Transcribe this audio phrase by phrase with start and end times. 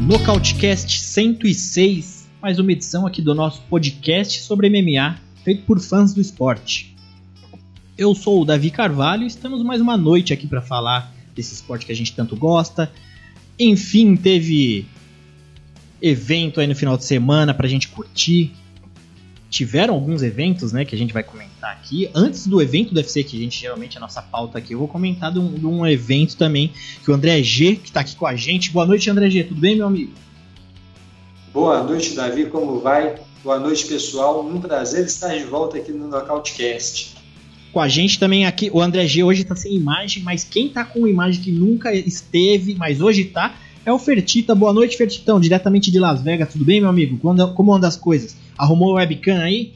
[0.00, 6.20] Nocautecast 106, mais uma edição aqui do nosso podcast sobre MMA, feito por fãs do
[6.20, 6.95] esporte.
[7.98, 11.86] Eu sou o Davi Carvalho e estamos mais uma noite aqui para falar desse esporte
[11.86, 12.92] que a gente tanto gosta.
[13.58, 14.84] Enfim, teve
[16.02, 18.52] evento aí no final de semana pra gente curtir.
[19.48, 22.10] Tiveram alguns eventos, né, que a gente vai comentar aqui.
[22.14, 24.88] Antes do evento do UFC, que a gente geralmente a nossa pauta aqui, eu vou
[24.88, 28.26] comentar de um, de um evento também que o André G, que tá aqui com
[28.26, 28.72] a gente.
[28.72, 30.12] Boa noite, André G, tudo bem, meu amigo?
[31.50, 33.14] Boa noite, Davi, como vai?
[33.42, 34.46] Boa noite, pessoal.
[34.46, 37.15] Um prazer estar de volta aqui no Nocautecast
[37.76, 38.70] com a gente também aqui.
[38.72, 42.74] O André G hoje tá sem imagem, mas quem tá com imagem que nunca esteve,
[42.74, 44.54] mas hoje tá, é o Fertita.
[44.54, 46.50] Boa noite, Fertitão, diretamente de Las Vegas.
[46.50, 47.18] Tudo bem, meu amigo?
[47.18, 48.34] Como anda as coisas?
[48.56, 49.74] Arrumou o webcam aí?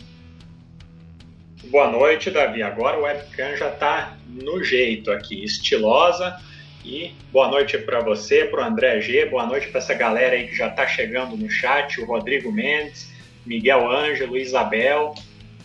[1.70, 2.62] Boa noite, Davi.
[2.62, 6.40] Agora o webcam já tá no jeito aqui, estilosa.
[6.82, 10.46] E boa noite para você, para o André G, boa noite para essa galera aí
[10.48, 13.12] que já está chegando no chat, o Rodrigo Mendes,
[13.44, 15.14] Miguel Ângelo, Isabel,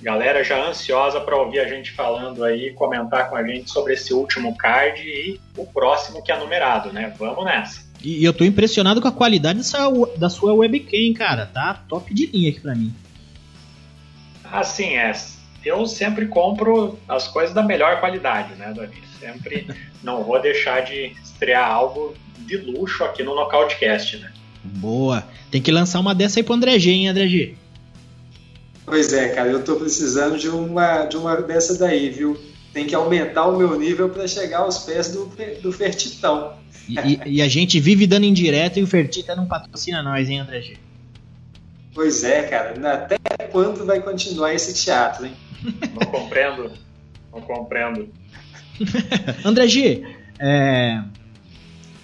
[0.01, 4.13] Galera já ansiosa para ouvir a gente falando aí, comentar com a gente sobre esse
[4.13, 7.13] último card e o próximo que é numerado, né?
[7.17, 7.85] Vamos nessa.
[8.03, 11.45] E eu tô impressionado com a qualidade dessa, da sua webcam, cara.
[11.47, 12.93] Tá top de linha aqui pra mim.
[14.43, 15.11] Assim, é.
[15.63, 19.01] Eu sempre compro as coisas da melhor qualidade, né, Davi?
[19.19, 19.67] Sempre
[20.03, 24.31] não vou deixar de estrear algo de luxo aqui no Nocautecast, né?
[24.63, 25.23] Boa.
[25.49, 27.55] Tem que lançar uma dessa aí pro André G, hein, André G?
[28.85, 32.37] Pois é, cara, eu tô precisando de uma, de uma dessa daí, viu?
[32.71, 36.53] Tem que aumentar o meu nível para chegar aos pés do, do Fertitão.
[36.87, 40.61] E, e, a gente vive dando indireta e o Fertita não patrocina nós, hein, André
[40.61, 40.77] G?
[41.95, 42.75] Pois é, cara.
[42.93, 43.17] Até
[43.51, 45.33] quando vai continuar esse teatro, hein?
[45.93, 46.71] Não compreendo.
[47.33, 48.09] Não compreendo.
[49.43, 50.03] André G,
[50.37, 51.01] é,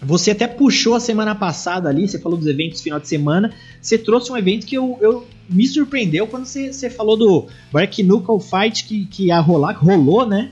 [0.01, 3.53] você até puxou a semana passada ali, você falou dos eventos final de semana.
[3.79, 8.01] Você trouxe um evento que eu, eu me surpreendeu quando você, você falou do Bark
[8.01, 10.51] Knuckle Fight que, que ia rolar, que rolou, né?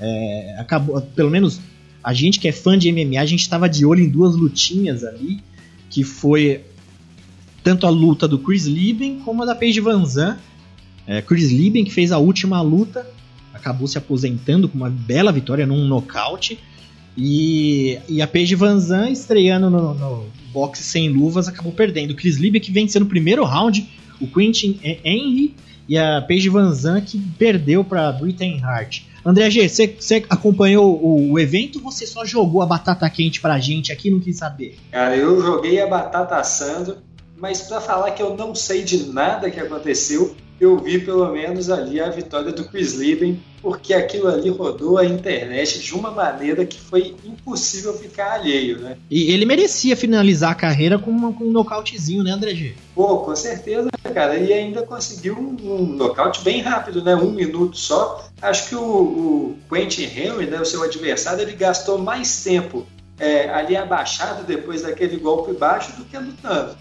[0.00, 1.60] É, acabou, pelo menos
[2.02, 5.04] a gente que é fã de MMA, a gente estava de olho em duas lutinhas
[5.04, 5.42] ali,
[5.90, 6.62] que foi
[7.62, 10.40] tanto a luta do Chris Lieben como a da Paige Van Zandt.
[11.06, 13.06] É, Chris Lieben que fez a última luta,
[13.52, 16.58] acabou se aposentando com uma bela vitória num nocaute.
[17.20, 22.12] E, e a Paige Van Zandt estreando no, no boxe sem luvas acabou perdendo.
[22.12, 23.90] O Chris que venceu no primeiro round,
[24.20, 25.56] o Quentin Henry
[25.88, 29.02] e a Paige Van Zandt que perdeu para Britain Hart.
[29.24, 33.58] André G, você acompanhou o, o, evento ou você só jogou a batata quente pra
[33.58, 34.78] gente aqui não quis saber?
[34.92, 36.98] Cara, eu joguei a batata assando,
[37.36, 41.70] mas para falar que eu não sei de nada que aconteceu, eu vi pelo menos
[41.70, 46.64] ali a vitória do Chris Lieben, porque aquilo ali rodou a internet de uma maneira
[46.64, 48.96] que foi impossível ficar alheio, né?
[49.10, 52.74] E ele merecia finalizar a carreira com, uma, com um nocautezinho, né, André G?
[52.94, 54.36] Pô, com certeza, cara.
[54.36, 57.14] E ainda conseguiu um, um nocaute bem rápido, né?
[57.14, 58.28] Um minuto só.
[58.40, 62.86] Acho que o, o Quentin Henry, né, o seu adversário, ele gastou mais tempo
[63.18, 66.76] é, ali abaixado depois daquele golpe baixo do que lutando.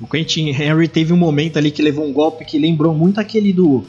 [0.00, 3.52] O Quentin Henry teve um momento ali que levou um golpe que lembrou muito aquele
[3.52, 3.84] do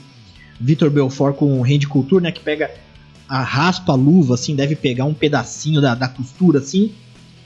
[0.59, 2.31] Vitor Belfort com o Randy Couture, né?
[2.31, 2.71] Que pega
[3.27, 6.91] a raspa a luva, assim, deve pegar um pedacinho da, da costura, assim.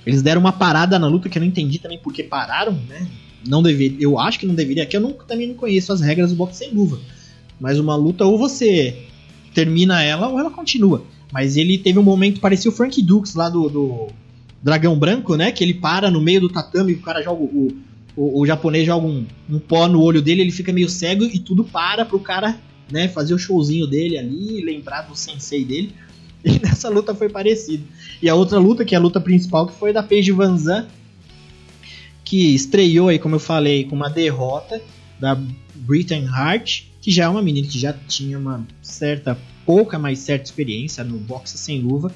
[0.05, 3.07] Eles deram uma parada na luta que eu não entendi também porque pararam, né?
[3.47, 6.31] Não deveria, eu acho que não deveria, que eu não, também não conheço as regras
[6.31, 6.99] do boxe sem luva.
[7.59, 8.97] Mas uma luta ou você
[9.53, 11.03] termina ela ou ela continua.
[11.31, 14.07] Mas ele teve um momento, parecia o Frank Dukes lá do, do
[14.61, 15.51] Dragão Branco, né?
[15.51, 17.77] Que ele para no meio do tatame e o cara joga o,
[18.19, 21.39] o, o japonês joga um, um pó no olho dele, ele fica meio cego e
[21.39, 22.59] tudo para pro cara
[22.91, 25.93] né, fazer o showzinho dele ali, lembrar do sensei dele.
[26.41, 27.83] E nessa luta foi parecido.
[28.21, 30.87] E a outra luta, que é a luta principal, que foi da Paige Van Zandt,
[32.23, 34.81] que estreou aí, como eu falei, com uma derrota
[35.19, 35.37] da
[35.75, 40.45] Britain Hart, que já é uma menina que já tinha uma certa, pouca mais certa
[40.45, 42.09] experiência no boxe sem luva.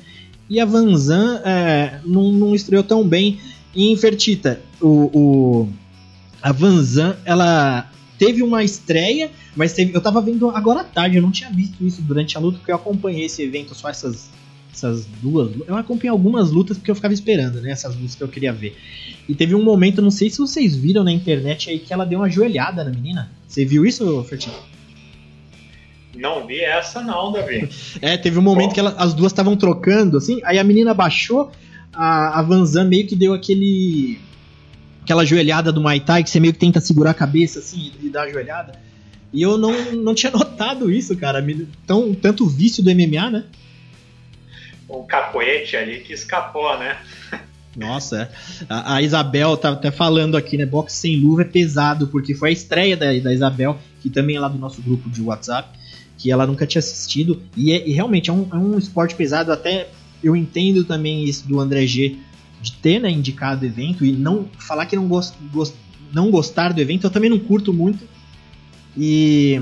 [0.49, 3.41] E a Van Zandt é, não, não estreou tão bem.
[3.75, 5.69] Em Fertita, o, o
[6.43, 11.21] a Vanzan, ela teve uma estreia, mas teve, eu tava vendo agora à tarde, eu
[11.21, 14.29] não tinha visto isso durante a luta, porque eu acompanhei esse evento só essas,
[14.73, 15.51] essas duas.
[15.65, 17.71] Eu acompanhei algumas lutas porque eu ficava esperando, né?
[17.71, 18.75] Essas lutas que eu queria ver.
[19.27, 22.19] E teve um momento, não sei se vocês viram na internet aí, que ela deu
[22.19, 23.31] uma joelhada na menina.
[23.47, 24.55] Você viu isso, Fertinho?
[26.13, 27.69] Não vi essa não, Davi.
[28.01, 28.73] é, teve um momento Bom.
[28.73, 31.51] que ela, as duas estavam trocando, assim, aí a menina baixou,
[31.93, 34.19] a, a Van Zan meio que deu aquele...
[35.03, 38.09] Aquela joelhada do Muay Thai, que você meio que tenta segurar a cabeça, assim, e,
[38.09, 38.79] dar a joelhada.
[39.33, 41.45] E eu não, não tinha notado isso, cara.
[41.85, 43.43] Tão, tanto vício do MMA, né?
[44.89, 46.97] Um capoete ali que escapou, né?
[47.75, 48.65] Nossa, é.
[48.69, 50.65] a, a, Isabel tá até falando aqui, né?
[50.65, 54.39] Boxe sem luva é pesado, porque foi a estreia da, da Isabel, que também é
[54.39, 55.67] lá do nosso grupo de WhatsApp,
[56.17, 57.41] que ela nunca tinha assistido.
[57.57, 59.89] E, é, e realmente é um, é um esporte pesado, até
[60.23, 62.15] eu entendo também isso do André G
[62.63, 65.75] de ter né, indicado o evento e não falar que não, gost, gost,
[66.13, 68.07] não gostar do evento, eu também não curto muito.
[68.97, 69.61] E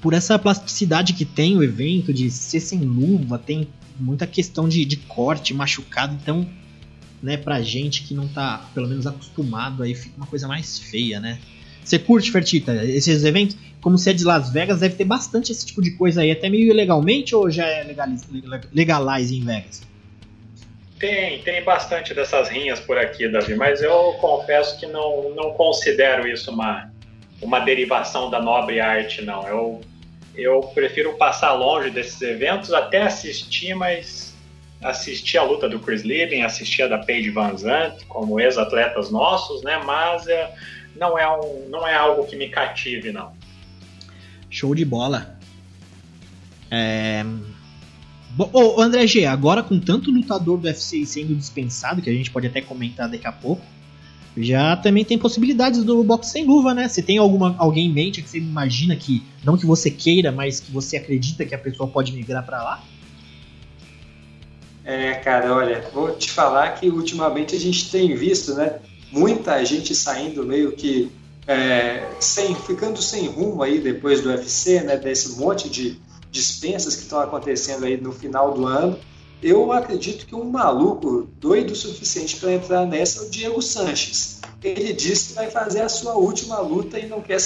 [0.00, 3.66] por essa plasticidade que tem o evento, de ser sem luva, tem
[3.98, 6.46] muita questão de, de corte, machucado, então
[7.22, 11.20] né, pra gente que não tá, pelo menos, acostumado, aí fica uma coisa mais feia,
[11.20, 11.38] né?
[11.82, 13.56] Você curte, Fertita, esses eventos?
[13.80, 16.48] Como se é de Las Vegas, deve ter bastante esse tipo de coisa aí, até
[16.48, 17.84] meio ilegalmente ou já é
[18.72, 19.82] legalize em Vegas?
[21.02, 26.28] Tem, tem bastante dessas rinhas por aqui, Davi, mas eu confesso que não, não considero
[26.28, 26.92] isso uma,
[27.40, 29.44] uma derivação da nobre arte, não.
[29.48, 29.80] Eu,
[30.32, 34.32] eu prefiro passar longe desses eventos, até assistir, mas
[34.80, 39.60] assisti a luta do Chris Lieben, assisti a da Paige Van Zandt, como ex-atletas nossos,
[39.64, 39.82] né?
[39.84, 40.54] Mas é,
[40.94, 43.32] não, é um, não é algo que me cative, não.
[44.48, 45.36] Show de bola.
[46.70, 47.24] É...
[48.34, 52.30] Bom, oh, André G, agora com tanto lutador do UFC sendo dispensado, que a gente
[52.30, 53.62] pode até comentar daqui a pouco,
[54.34, 56.88] já também tem possibilidades do boxe sem luva, né?
[56.88, 60.60] Você tem alguma, alguém em mente que você imagina que, não que você queira, mas
[60.60, 62.82] que você acredita que a pessoa pode migrar para lá?
[64.82, 68.78] É, cara, olha, vou te falar que ultimamente a gente tem visto, né,
[69.12, 71.12] muita gente saindo meio que
[71.46, 75.98] é, sem, ficando sem rumo aí depois do UFC, né, desse monte de
[76.32, 78.98] dispensas que estão acontecendo aí no final do ano.
[79.42, 84.40] Eu acredito que um maluco doido o suficiente para entrar nessa é o Diego Sanches.
[84.62, 87.38] Ele disse que vai fazer a sua última luta e não quer,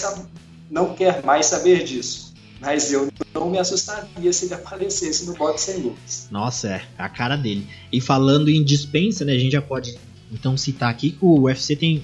[0.71, 2.35] não quer mais saber disso.
[2.61, 6.29] Mas eu não me assustaria se ele aparecesse no boxe sem luvas.
[6.31, 7.67] Nossa, é a cara dele.
[7.93, 9.99] E falando em dispensa, né, a gente já pode
[10.31, 12.03] então citar aqui que o UFC tem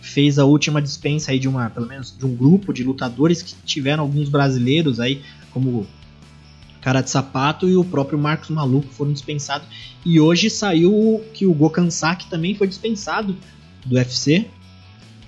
[0.00, 3.54] fez a última dispensa aí de uma, pelo menos de um grupo de lutadores que
[3.64, 5.86] tiveram alguns brasileiros aí, como
[6.82, 9.66] Cara de Sapato e o próprio Marcos Maluco foram dispensados.
[10.04, 13.36] E hoje saiu que o Gokan Saki também foi dispensado
[13.86, 14.46] do UFC.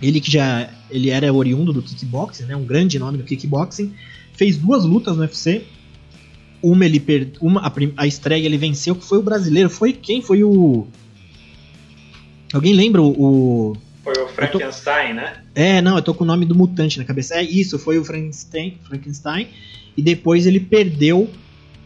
[0.03, 3.95] Ele que já ele era oriundo do kickboxing, né, um grande nome do kickboxing,
[4.35, 5.65] fez duas lutas no UFC.
[6.61, 7.33] Uma ele per...
[7.41, 9.71] uma a, a estreia ele venceu, que foi o brasileiro.
[9.71, 10.21] Foi quem?
[10.21, 10.87] Foi o
[12.55, 13.77] Alguém lembra o
[14.35, 15.15] Frankenstein, tô...
[15.15, 15.43] né?
[15.55, 17.35] É, não, eu tô com o nome do mutante na cabeça.
[17.35, 19.49] É isso, foi o Frankenstein, Frankenstein
[19.97, 21.31] e depois ele perdeu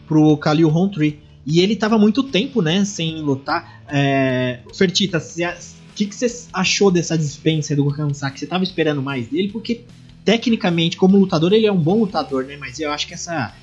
[0.07, 1.19] pro Khalil Rountree.
[1.45, 3.83] E ele tava muito tempo, né, sem lutar.
[3.87, 4.59] É...
[4.73, 9.49] Fertita, o que, que você achou dessa dispensa do Gokan Você tava esperando mais dele?
[9.49, 9.81] Porque
[10.23, 12.55] tecnicamente, como lutador, ele é um bom lutador, né?
[12.57, 13.53] Mas eu acho que essa,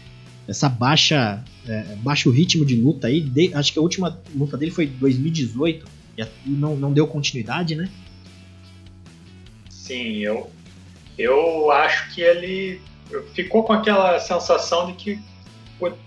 [0.48, 4.70] essa baixa, é, baixo ritmo de luta aí, de, acho que a última luta dele
[4.70, 5.86] foi em 2018
[6.18, 7.88] e não, não deu continuidade, né?
[9.86, 10.50] Sim, eu,
[11.16, 12.80] eu acho que ele
[13.34, 15.18] ficou com aquela sensação de que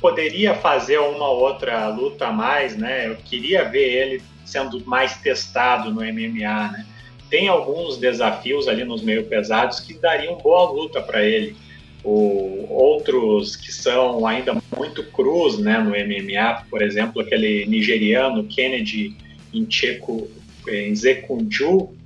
[0.01, 3.07] poderia fazer uma outra luta a mais, né?
[3.07, 6.85] Eu queria ver ele sendo mais testado no MMA, né?
[7.29, 11.55] tem alguns desafios ali nos meio pesados que dariam boa luta para ele.
[12.03, 19.15] O, outros que são ainda muito cruz né, no MMA, por exemplo, aquele nigeriano Kennedy
[19.53, 20.29] Ncheku
[20.67, 21.97] Nzekunju,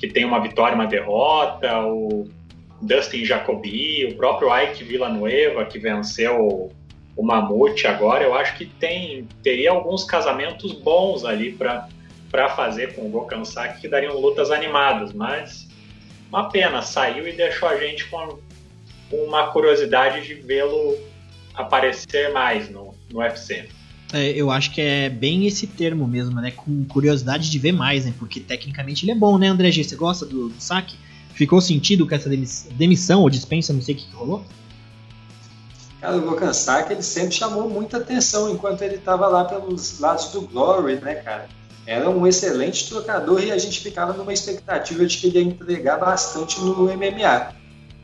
[0.00, 2.26] que tem uma vitória uma derrota, o
[2.80, 6.72] Dustin Jacobi, o próprio Ike Villanueva, que venceu
[7.14, 13.06] o Mamute agora, eu acho que tem teria alguns casamentos bons ali para fazer com
[13.06, 15.68] o Gokan Saki que dariam lutas animadas, mas
[16.30, 18.38] uma pena, saiu e deixou a gente com
[19.12, 20.96] uma curiosidade de vê-lo
[21.54, 23.68] aparecer mais no, no UFC.
[24.12, 26.50] É, eu acho que é bem esse termo mesmo, né?
[26.50, 28.14] Com curiosidade de ver mais, né?
[28.18, 29.84] Porque tecnicamente ele é bom, né, André G?
[29.84, 30.96] Você gosta do, do Saki?
[31.34, 32.28] Ficou sentido com essa
[32.72, 34.44] demissão ou dispensa, não sei o que, que rolou?
[36.00, 40.28] Cara, o Gokan Saki ele sempre chamou muita atenção enquanto ele estava lá pelos lados
[40.28, 41.48] do Glory, né, cara?
[41.90, 45.98] era um excelente trocador e a gente ficava numa expectativa de que ele ia entregar
[45.98, 47.52] bastante no MMA.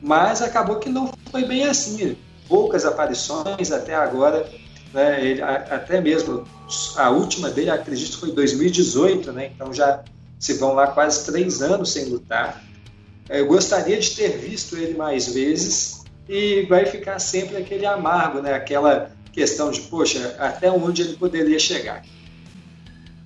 [0.03, 2.17] Mas acabou que não foi bem assim.
[2.49, 4.49] Poucas aparições até agora,
[4.97, 6.45] né, ele, até mesmo
[6.97, 10.03] a última dele, acredito, foi 2018, né, então já
[10.39, 12.65] se vão lá quase três anos sem lutar.
[13.29, 18.53] Eu gostaria de ter visto ele mais vezes, e vai ficar sempre aquele amargo, né?
[18.53, 22.05] Aquela questão de, poxa, até onde ele poderia chegar.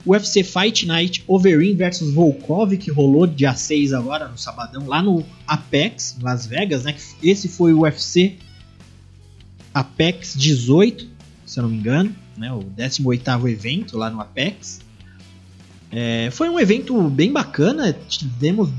[0.05, 5.03] O UFC Fight Night Overeem versus Volkov, que rolou dia 6 agora, no sabadão, lá
[5.03, 6.97] no Apex, Las Vegas, né?
[7.23, 8.37] Esse foi o UFC
[9.75, 11.10] Apex 18,
[11.51, 12.53] se eu não me engano, né?
[12.53, 14.81] O 18º evento lá no Apex.
[15.91, 18.71] É, foi um evento bem bacana, tivemos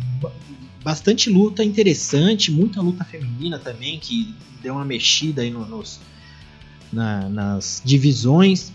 [0.81, 5.99] bastante luta interessante, muita luta feminina também, que deu uma mexida aí no, nos,
[6.93, 8.71] na, nas divisões.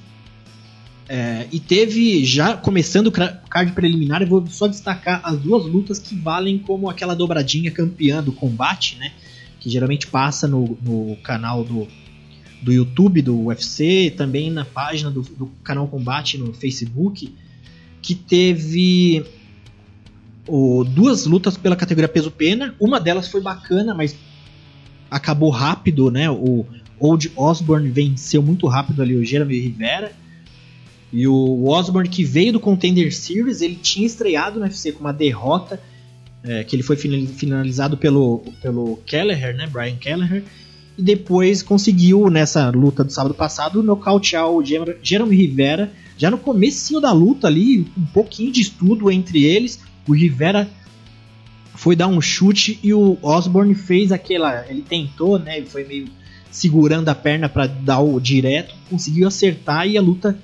[1.09, 5.99] É, e teve, já começando o card preliminar, eu vou só destacar as duas lutas
[5.99, 9.15] que valem como aquela dobradinha campeã do combate, né?
[9.59, 11.89] Que geralmente passa no, no canal do,
[12.63, 17.35] do YouTube do UFC, também na página do, do canal Combate no Facebook,
[18.03, 19.25] que teve
[20.47, 22.75] o, duas lutas pela categoria peso-pena.
[22.81, 24.17] Uma delas foi bacana, mas
[25.11, 26.31] acabou rápido, né?
[26.31, 26.67] O
[26.99, 30.13] Old Osborne venceu muito rápido ali o Jeremy Rivera.
[31.13, 35.13] E o Osborne, que veio do Contender Series, ele tinha estreado no UFC com uma
[35.13, 35.81] derrota,
[36.43, 40.45] é, que ele foi finalizado pelo, pelo Kelleher, né, Brian Kelleher,
[40.97, 47.01] e depois conseguiu, nessa luta do sábado passado, nocautear o Jeremy Rivera, já no começo
[47.01, 50.69] da luta ali, um pouquinho de estudo entre eles, o Rivera
[51.75, 56.07] foi dar um chute e o Osborne fez aquela, ele tentou, né, ele foi meio
[56.51, 60.39] segurando a perna para dar o direto, conseguiu acertar e a luta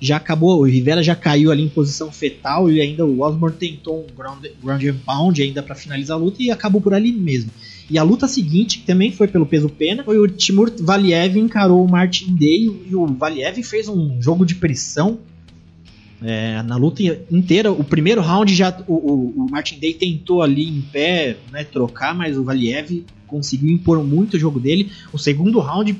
[0.00, 4.04] já acabou, o Rivera já caiu ali em posição fetal e ainda o Osborne tentou
[4.04, 7.50] um ground, ground and pound ainda para finalizar a luta e acabou por ali mesmo.
[7.90, 11.82] E a luta seguinte, que também foi pelo peso pena, foi o Timur Valiev encarou
[11.84, 15.20] o Martin Day e o Valiev fez um jogo de pressão
[16.22, 17.72] é, na luta inteira.
[17.72, 22.14] O primeiro round já o, o, o, Martin Day tentou ali em pé né, trocar,
[22.14, 24.90] mas o Valiev conseguiu impor muito o jogo dele.
[25.10, 25.96] O segundo round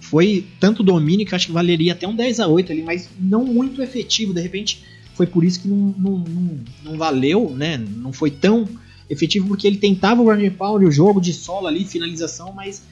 [0.00, 3.44] foi tanto domínio que acho que valeria até um 10 a 8 ali, mas não
[3.44, 4.34] muito efetivo.
[4.34, 4.82] De repente
[5.14, 7.76] foi por isso que não, não, não, não valeu, né?
[7.76, 8.68] Não foi tão
[9.08, 12.82] efetivo porque ele tentava o ground pound, o jogo de solo ali, finalização, mas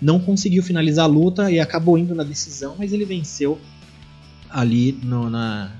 [0.00, 3.58] não conseguiu finalizar a luta e acabou indo na decisão, mas ele venceu
[4.50, 5.72] ali no, na,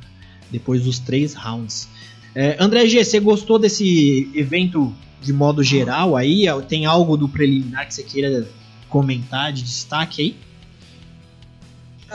[0.50, 1.88] depois dos três rounds.
[2.34, 6.46] É, André G, você gostou desse evento de modo geral aí?
[6.68, 8.48] Tem algo do preliminar que você queira
[8.88, 10.36] comentar de destaque aí?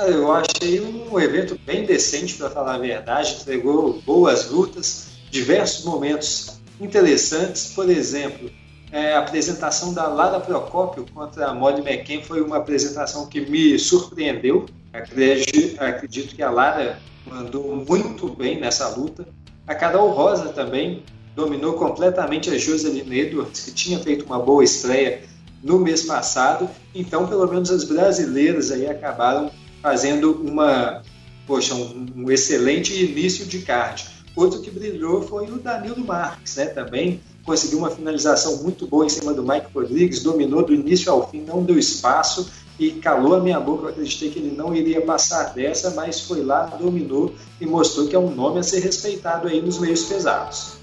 [0.09, 3.37] Eu achei um evento bem decente, para falar a verdade.
[3.41, 7.73] Entregou boas lutas, diversos momentos interessantes.
[7.73, 8.49] Por exemplo,
[8.91, 13.77] é, a apresentação da Lara Procópio contra a Molly McCain foi uma apresentação que me
[13.77, 14.65] surpreendeu.
[14.93, 19.27] Acredito, acredito que a Lara mandou muito bem nessa luta.
[19.67, 21.03] A Carol Rosa também
[21.35, 25.21] dominou completamente a Joseline Edwards, que tinha feito uma boa estreia
[25.61, 26.69] no mês passado.
[26.95, 31.03] Então, pelo menos as brasileiras aí acabaram fazendo uma,
[31.45, 34.16] poxa, um, um excelente início de card.
[34.37, 36.67] Outro que brilhou foi o Danilo Marques, né?
[36.67, 41.27] Também conseguiu uma finalização muito boa em cima do Mike Rodrigues, dominou do início ao
[41.27, 42.47] fim, não deu espaço
[42.79, 43.85] e calou a minha boca.
[43.85, 48.15] Eu acreditei que ele não iria passar dessa, mas foi lá, dominou e mostrou que
[48.15, 50.73] é um nome a ser respeitado aí nos meios pesados.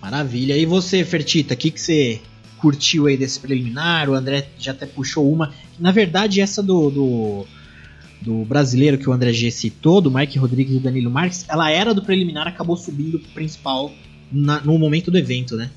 [0.00, 0.56] Maravilha.
[0.56, 2.20] E você, Fertita, o que, que você
[2.58, 4.08] curtiu aí desse preliminar?
[4.08, 5.52] O André já até puxou uma.
[5.80, 7.46] Na verdade, essa do, do
[8.24, 11.92] do brasileiro que o André G citou, do Mike Rodrigues e Danilo Marques, ela era
[11.92, 13.92] do preliminar, acabou subindo pro principal
[14.32, 15.70] na, no momento do evento, né?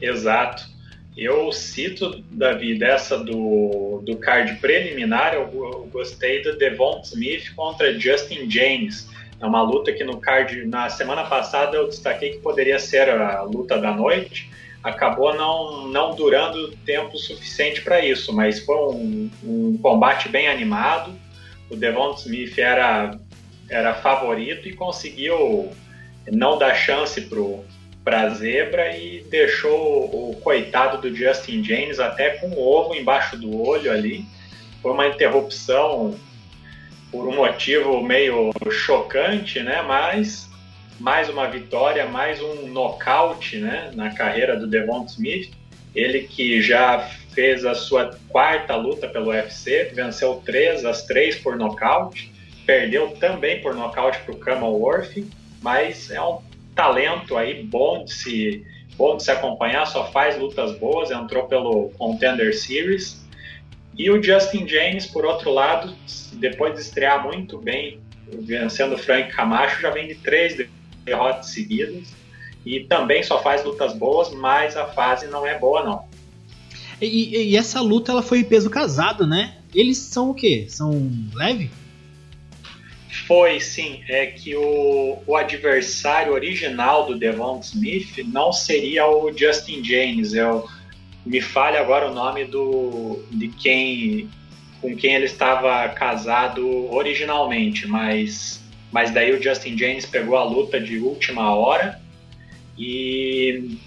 [0.00, 0.72] Exato.
[1.14, 7.98] Eu cito, Davi, dessa do, do card preliminar, eu, eu gostei do Devon Smith contra
[8.00, 9.06] Justin James.
[9.38, 13.42] É uma luta que no card, na semana passada, eu destaquei que poderia ser a
[13.42, 14.50] luta da noite
[14.82, 21.14] acabou não, não durando tempo suficiente para isso, mas foi um, um, combate bem animado.
[21.70, 23.18] O Devon Smith era,
[23.68, 25.70] era favorito e conseguiu
[26.30, 27.28] não dar chance
[28.04, 33.36] para a zebra e deixou o coitado do Justin James até com o ovo embaixo
[33.36, 34.24] do olho ali.
[34.82, 36.18] Foi uma interrupção
[37.10, 39.82] por um motivo meio chocante, né?
[39.82, 40.50] Mas
[41.02, 45.50] mais uma vitória, mais um nocaute né, na carreira do Devon Smith.
[45.92, 47.00] Ele que já
[47.34, 52.32] fez a sua quarta luta pelo UFC, venceu três, as três por nocaute,
[52.64, 55.24] perdeu também por nocaute para o Worth,
[55.60, 56.38] mas é um
[56.72, 58.66] talento aí bom de se
[58.96, 63.26] bom de se acompanhar, só faz lutas boas, entrou pelo Contender Series.
[63.98, 65.92] E o Justin James, por outro lado,
[66.34, 70.56] depois de estrear muito bem, vencendo Frank Camacho, já vem de três
[71.04, 72.08] derrotas seguidas
[72.64, 76.04] e também só faz lutas boas, mas a fase não é boa não.
[77.00, 79.56] E, e, essa luta ela foi peso casado, né?
[79.74, 80.66] Eles são o quê?
[80.68, 81.68] São leve?
[83.26, 84.02] Foi, sim.
[84.08, 90.32] É que o, o adversário original do Devon Smith não seria o Justin James.
[90.32, 90.68] Eu,
[91.26, 94.28] me falha agora o nome do de quem
[94.80, 98.61] com quem ele estava casado originalmente, mas
[98.92, 102.00] mas daí o Justin James pegou a luta de última hora
[102.78, 103.78] e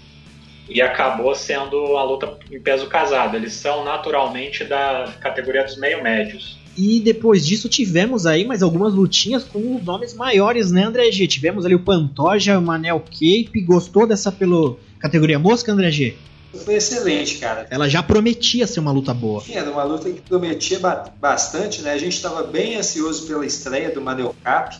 [0.68, 3.36] e acabou sendo a luta em peso casado.
[3.36, 6.58] Eles são naturalmente da categoria dos meio médios.
[6.76, 11.26] E depois disso tivemos aí mais algumas lutinhas com nomes maiores, né, André G?
[11.26, 13.62] Tivemos ali o Pantoja, o Manel Cape.
[13.64, 16.16] Gostou dessa pelo categoria mosca, André G?
[16.64, 17.66] Foi excelente, cara.
[17.70, 19.40] Ela já prometia ser uma luta boa.
[19.42, 20.78] Sim, era uma luta que prometia
[21.18, 21.92] bastante, né?
[21.92, 24.76] A gente estava bem ansioso pela estreia do Manel Cap.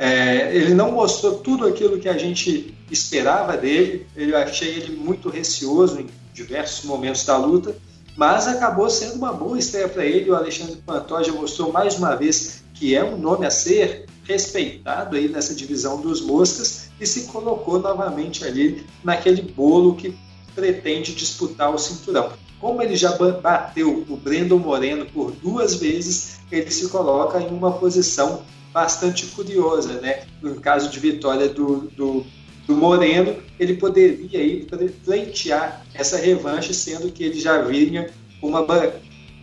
[0.00, 4.06] É, ele não mostrou tudo aquilo que a gente esperava dele.
[4.14, 7.74] Eu achei ele muito receoso em diversos momentos da luta,
[8.16, 10.30] mas acabou sendo uma boa estreia para ele.
[10.30, 15.26] O Alexandre Pantoja mostrou mais uma vez que é um nome a ser respeitado aí
[15.28, 20.16] nessa divisão dos moscas e se colocou novamente ali naquele bolo que
[20.54, 22.30] pretende disputar o cinturão.
[22.60, 27.72] Como ele já bateu o Brandon Moreno por duas vezes, ele se coloca em uma
[27.72, 28.42] posição
[28.78, 30.22] bastante curiosa, né?
[30.40, 32.24] No caso de vitória do, do,
[32.64, 34.64] do Moreno, ele poderia aí
[35.04, 38.08] pleitear essa revanche, sendo que ele já vinha
[38.40, 38.64] uma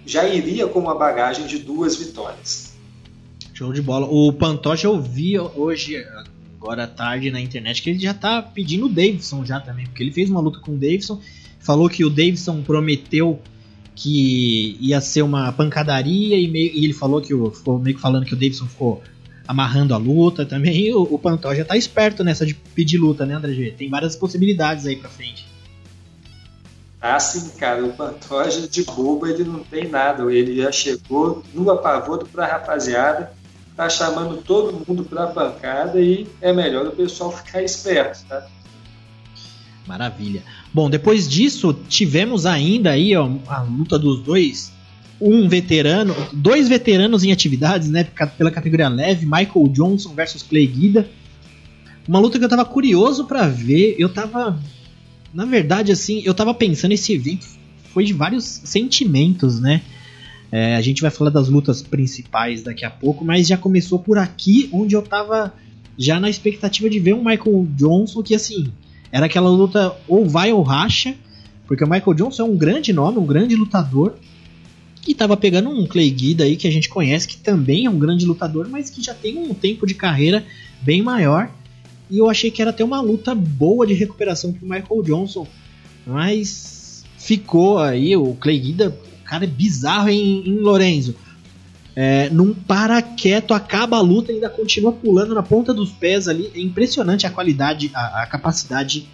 [0.05, 2.75] já iria com uma bagagem de duas vitórias.
[3.53, 4.07] Show de bola.
[4.09, 5.97] O Pantoja eu vi hoje,
[6.57, 10.01] agora à tarde na internet, que ele já tá pedindo o Davidson já também, porque
[10.01, 11.19] ele fez uma luta com o Davidson,
[11.59, 13.41] falou que o Davidson prometeu
[13.95, 18.01] que ia ser uma pancadaria e, meio, e ele falou que o, ficou meio que
[18.01, 19.01] falando que o Davidson ficou
[19.47, 20.93] amarrando a luta também.
[20.93, 23.71] o, o Pantoja tá esperto nessa de pedir luta, né, André G?
[23.71, 25.45] Tem várias possibilidades aí pra frente.
[27.01, 30.31] Ah, sim, cara, o Pantoja de bobo ele não tem nada.
[30.33, 33.31] Ele já chegou no apavoro pra rapaziada,
[33.75, 38.48] tá chamando todo mundo pra pancada e é melhor o pessoal ficar esperto, tá?
[39.85, 40.41] Maravilha.
[40.74, 44.72] Bom, depois disso, tivemos ainda aí ó, a luta dos dois
[45.19, 48.05] um veterano, dois veteranos em atividades, né,
[48.37, 51.07] pela categoria leve, Michael Johnson versus Clay Guida.
[52.07, 54.59] Uma luta que eu tava curioso para ver, eu tava
[55.33, 57.45] na verdade assim, eu tava pensando esse evento
[57.95, 59.81] foi de vários sentimentos, né?
[60.51, 64.17] É, a gente vai falar das lutas principais daqui a pouco, mas já começou por
[64.17, 65.53] aqui, onde eu tava
[65.97, 68.69] já na expectativa de ver um Michael Johnson que assim,
[69.13, 71.15] era aquela luta ou vai ou racha,
[71.65, 74.15] porque o Michael Johnson é um grande nome, um grande lutador,
[75.07, 78.00] e tava pegando um Clay Guida aí que a gente conhece, que também é um
[78.00, 80.46] grande lutador, mas que já tem um tempo de carreira
[80.81, 81.50] bem maior.
[82.09, 85.48] E eu achei que era até uma luta boa de recuperação pro Michael Johnson.
[86.05, 91.15] Mas ficou aí, o Clay Guida, o cara é bizarro em, em Lorenzo.
[91.96, 96.51] É, num para quieto, acaba a luta ainda continua pulando na ponta dos pés ali.
[96.53, 99.07] É impressionante a qualidade, a, a capacidade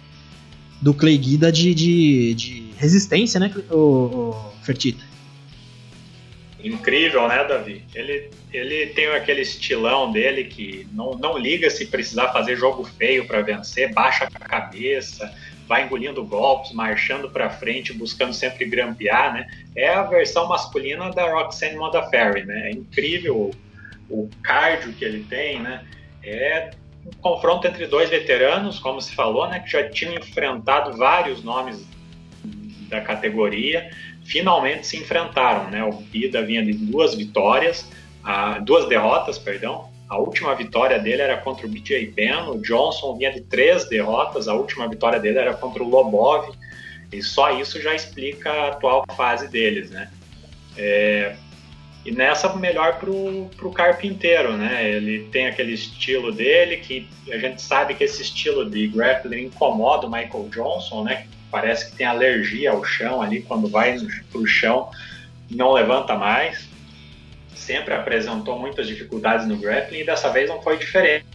[0.80, 5.11] do Clay Guida de, de, de resistência, né, o, o Fertita?
[6.62, 7.84] Incrível, né, Davi?
[7.94, 13.26] Ele, ele tem aquele estilão dele que não, não liga se precisar fazer jogo feio
[13.26, 15.32] para vencer, baixa a cabeça,
[15.66, 19.46] vai engolindo golpes, marchando para frente, buscando sempre grampear, né?
[19.74, 22.68] É a versão masculina da Roxanne Modafferi, né?
[22.68, 23.52] É incrível
[24.08, 25.84] o, o cardio que ele tem, né?
[26.22, 26.70] É
[27.06, 29.60] um confronto entre dois veteranos, como se falou, né?
[29.60, 31.84] Que já tinham enfrentado vários nomes
[32.88, 33.90] da categoria
[34.32, 35.70] finalmente se enfrentaram.
[35.70, 35.84] Né?
[35.84, 37.86] O Bida vinha de duas vitórias,
[38.64, 39.92] duas derrotas, perdão.
[40.08, 42.48] A última vitória dele era contra o BJ Penn.
[42.48, 44.48] O Johnson vinha de três derrotas.
[44.48, 46.50] A última vitória dele era contra o Lobov.
[47.12, 50.10] E só isso já explica a atual fase deles, né?
[50.78, 51.36] É,
[52.06, 54.88] e nessa melhor pro, pro carpinteiro, né?
[54.90, 60.06] Ele tem aquele estilo dele que a gente sabe que esse estilo de grappling incomoda
[60.06, 61.26] o Michael Johnson, né?
[61.52, 63.96] Parece que tem alergia ao chão ali, quando vai
[64.30, 64.90] para o chão
[65.50, 66.66] não levanta mais.
[67.54, 71.26] Sempre apresentou muitas dificuldades no grappling e dessa vez não foi diferente.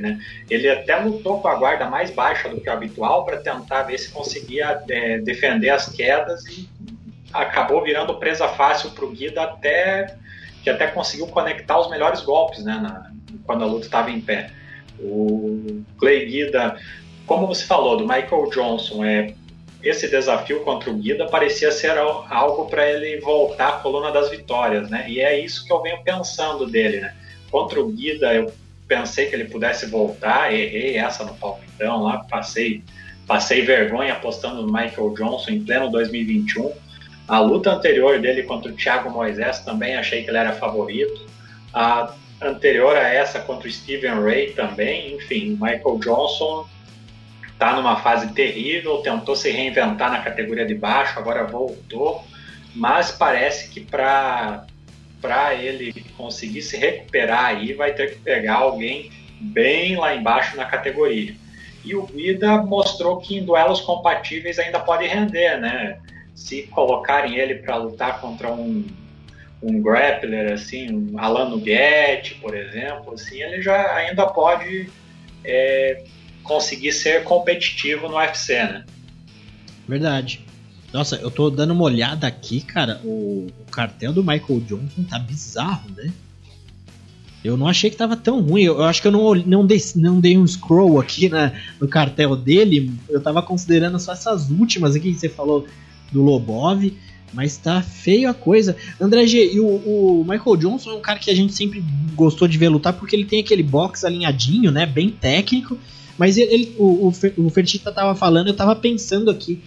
[0.00, 0.18] Né?
[0.48, 3.98] Ele até lutou com a guarda mais baixa do que o habitual para tentar ver
[3.98, 6.66] se conseguia é, defender as quedas e
[7.32, 10.16] acabou virando presa fácil para o Guida até
[10.62, 13.12] que até conseguiu conectar os melhores golpes né, na,
[13.44, 14.50] quando a luta estava em pé.
[14.98, 16.76] O Clay Guida,
[17.26, 19.34] como você falou, do Michael Johnson, é
[19.82, 24.90] esse desafio contra o Guida parecia ser algo para ele voltar à coluna das vitórias,
[24.90, 25.04] né?
[25.08, 27.14] E é isso que eu venho pensando dele, né?
[27.50, 28.52] Contra o Guida, eu
[28.88, 32.82] pensei que ele pudesse voltar, errei essa no palpitão lá, passei,
[33.26, 36.72] passei vergonha apostando no Michael Johnson em pleno 2021,
[37.28, 41.26] A luta anterior dele contra o Thiago Moisés também achei que ele era favorito.
[41.74, 45.14] A anterior a essa contra o Steven Ray também.
[45.14, 46.66] Enfim, Michael Johnson
[47.58, 52.24] está numa fase terrível, tentou se reinventar na categoria de baixo, agora voltou,
[52.72, 54.64] mas parece que para
[55.20, 60.64] para ele conseguir se recuperar aí vai ter que pegar alguém bem lá embaixo na
[60.64, 61.34] categoria.
[61.84, 65.98] E o Guida mostrou que em duelos compatíveis ainda pode render, né?
[66.36, 68.86] Se colocarem ele para lutar contra um,
[69.60, 74.88] um grappler, assim, um Alan Nugget, por exemplo, assim, ele já ainda pode
[75.44, 76.04] é,
[76.48, 78.84] conseguir ser competitivo no UFC, né?
[79.86, 80.44] Verdade.
[80.92, 83.00] Nossa, eu tô dando uma olhada aqui, cara.
[83.04, 86.10] O, o cartel do Michael Johnson tá bizarro, né?
[87.44, 88.62] Eu não achei que tava tão ruim.
[88.62, 91.86] Eu, eu acho que eu não, não, dei, não dei um scroll aqui na, no
[91.86, 92.90] cartel dele.
[93.08, 95.66] Eu tava considerando só essas últimas aqui que você falou
[96.10, 96.92] do Lobov.
[97.32, 98.74] Mas tá feio a coisa.
[98.98, 101.84] André G, e o, o, Michael Johnson é um cara que a gente sempre
[102.14, 104.86] gostou de ver lutar porque ele tem aquele box alinhadinho, né?
[104.86, 105.78] Bem técnico.
[106.18, 109.62] Mas ele, o, o, o Fertita tava falando, eu tava pensando aqui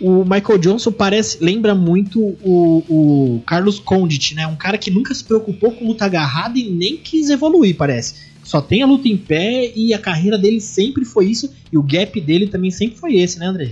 [0.00, 4.46] o Michael Johnson parece lembra muito o, o Carlos Condit, né?
[4.46, 8.14] Um cara que nunca se preocupou com luta agarrada e nem quis evoluir, parece.
[8.44, 11.82] Só tem a luta em pé e a carreira dele sempre foi isso e o
[11.82, 13.70] gap dele também sempre foi esse, né, André?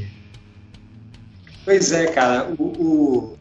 [1.65, 2.53] Pois é, cara.
[2.59, 3.39] O, o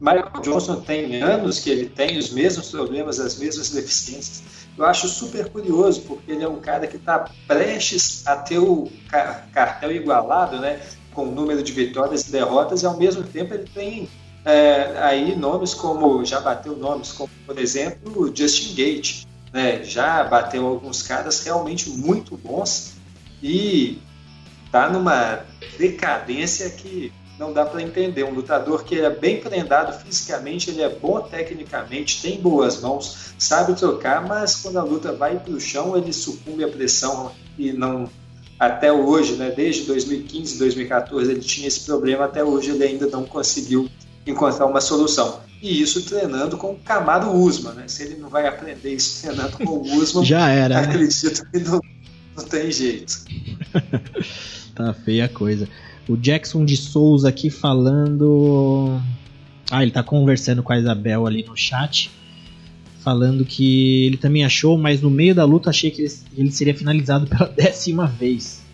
[0.00, 4.42] Michael Johnson tem anos que ele tem os mesmos problemas, as mesmas deficiências.
[4.76, 8.90] Eu acho super curioso, porque ele é um cara que está prestes a ter o
[9.52, 10.80] cartel igualado, né?
[11.16, 14.08] com número de vitórias e derrotas, e ao mesmo tempo ele tem
[14.44, 19.82] é, aí nomes como, já bateu nomes como, por exemplo, Justin Gate, né?
[19.82, 22.96] já bateu alguns caras realmente muito bons
[23.42, 23.98] e
[24.70, 25.40] tá numa
[25.78, 28.24] decadência que não dá para entender.
[28.24, 33.74] Um lutador que é bem prendado fisicamente, ele é bom tecnicamente, tem boas mãos, sabe
[33.74, 38.08] trocar, mas quando a luta vai para o chão, ele sucumbe à pressão e não
[38.58, 43.24] até hoje, né, desde 2015, 2014, ele tinha esse problema, até hoje ele ainda não
[43.24, 43.88] conseguiu
[44.26, 45.40] encontrar uma solução.
[45.62, 47.84] E isso treinando com o Camaro Usman, né?
[47.88, 50.80] Se ele não vai aprender isso treinando com o Usman, já era.
[50.80, 50.88] Né?
[50.88, 51.48] Acredito né?
[51.52, 51.80] que não,
[52.36, 53.24] não tem jeito.
[54.74, 55.68] tá feia a coisa.
[56.08, 59.00] O Jackson de Souza aqui falando.
[59.70, 62.10] Ah, ele tá conversando com a Isabel ali no chat
[63.06, 66.04] falando que ele também achou, mas no meio da luta achei que
[66.36, 68.64] ele, seria finalizado pela décima vez.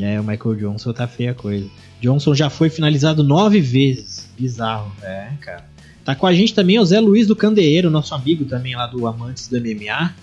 [0.00, 1.68] É, o Michael Johnson tá feia a coisa.
[2.00, 4.30] Johnson já foi finalizado nove vezes.
[4.38, 4.92] Bizarro.
[5.02, 5.64] É, cara.
[6.04, 9.04] Tá com a gente também o Zé Luiz do Candeeiro, nosso amigo também lá do
[9.04, 10.14] Amantes do MMA.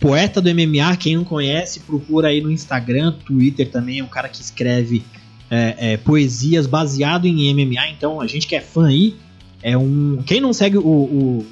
[0.00, 4.30] Poeta do MMA, quem não conhece, procura aí no Instagram, Twitter também, é um cara
[4.30, 5.04] que escreve
[5.50, 9.14] é, é, poesias baseado em MMA, então a gente que é fã aí,
[9.62, 10.22] é um.
[10.24, 11.46] Quem não segue o, o,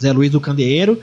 [0.00, 1.00] Zé Luiz do Candeeiro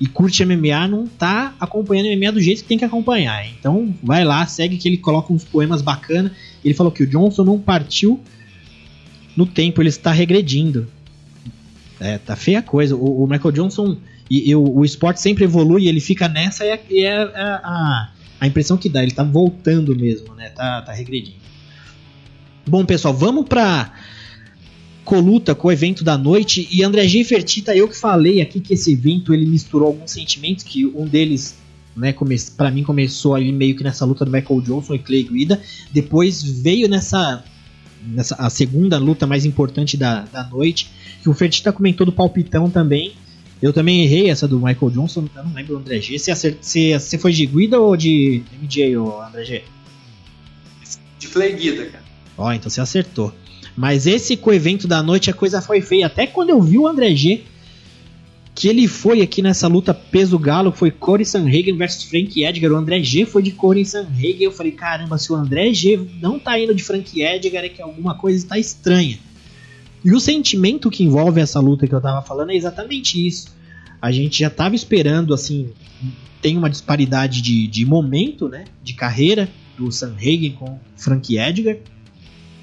[0.00, 3.46] e curte MMA, não tá acompanhando MMA do jeito que tem que acompanhar.
[3.48, 6.32] Então vai lá, segue que ele coloca uns poemas bacana.
[6.64, 8.20] Ele falou que o Johnson não partiu
[9.36, 10.86] no tempo, ele está regredindo.
[11.98, 12.94] É, tá feia a coisa.
[12.94, 13.96] O, o Michael Johnson
[14.30, 18.10] e, e o, esporte sempre evolui e ele fica nessa e é, é a,
[18.40, 19.02] a, impressão que dá.
[19.02, 20.50] Ele tá voltando mesmo, né?
[20.50, 21.36] Tá, tá regredindo.
[22.66, 23.92] Bom, pessoal, vamos para
[25.04, 27.22] coluta com o evento da noite e André G.
[27.22, 31.56] Fertita, eu que falei aqui que esse evento ele misturou alguns sentimentos, que um deles,
[31.96, 32.12] né,
[32.56, 35.62] para mim começou ali meio que nessa luta do Michael Johnson e Clay Guida,
[35.92, 37.44] depois veio nessa,
[38.04, 40.90] nessa a segunda luta mais importante da, da noite,
[41.22, 43.14] que o Fertita comentou do palpitão também,
[43.60, 46.18] eu também errei essa do Michael Johnson, eu não lembro do André G.
[46.18, 46.56] Você,
[46.98, 49.64] você foi de Guida ou de MJ, ou André G?
[51.18, 52.04] De Clay Guida, cara.
[52.36, 53.32] Ó, então você acertou.
[53.74, 56.06] Mas esse coevento da noite a coisa foi feia.
[56.06, 57.44] Até quando eu vi o André G,
[58.54, 62.72] que ele foi aqui nessa luta peso galo, foi Corey Sanhagen versus Frank Edgar.
[62.72, 64.42] O André G foi de Corey Sanhagen.
[64.42, 67.82] Eu falei, caramba, se o André G não tá indo de Frank Edgar, é que
[67.82, 69.18] alguma coisa está estranha.
[70.06, 73.48] E o sentimento que envolve essa luta que eu tava falando é exatamente isso.
[74.00, 75.72] A gente já tava esperando, assim,
[76.40, 81.78] tem uma disparidade de, de momento, né, de carreira do Sanhagen com Frank Edgar.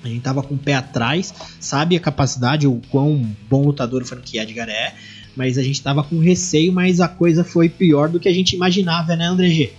[0.05, 4.05] A gente tava com o pé atrás, sabe a capacidade, o quão bom lutador o
[4.05, 4.95] Frank Edgar é,
[5.35, 8.55] mas a gente tava com receio, mas a coisa foi pior do que a gente
[8.55, 9.73] imaginava, né, André G?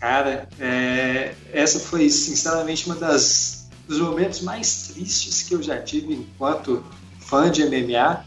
[0.00, 3.61] Cara, é, essa foi sinceramente uma das
[3.92, 6.82] dos momentos mais tristes que eu já tive enquanto
[7.20, 8.24] fã de MMA.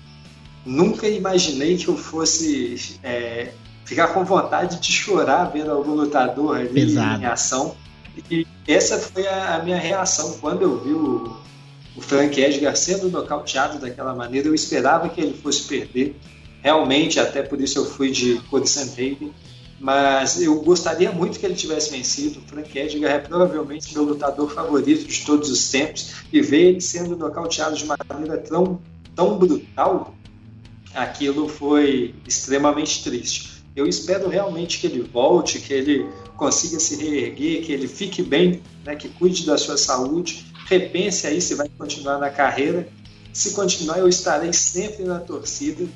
[0.66, 3.52] Nunca imaginei que eu fosse é,
[3.84, 7.22] ficar com vontade de chorar vendo algum lutador ali Pesado.
[7.22, 7.76] em ação.
[8.30, 11.38] E essa foi a, a minha reação quando eu vi o,
[11.96, 14.48] o Frank Edgar sendo nocauteado daquela maneira.
[14.48, 16.16] Eu esperava que ele fosse perder,
[16.62, 19.34] realmente, até por isso eu fui de Cody Sanhagen,
[19.86, 22.40] mas eu gostaria muito que ele tivesse vencido.
[22.40, 26.82] O Frank Edgar é provavelmente meu lutador favorito de todos os tempos, e ver ele
[26.82, 28.82] sendo nocauteado de maneira tão,
[29.16, 30.16] tão brutal,
[30.92, 33.64] aquilo foi extremamente triste.
[33.76, 38.64] Eu espero realmente que ele volte, que ele consiga se reerguer, que ele fique bem,
[38.84, 42.88] né, que cuide da sua saúde, repense aí se vai continuar na carreira.
[43.32, 45.88] Se continuar, eu estarei sempre na torcida,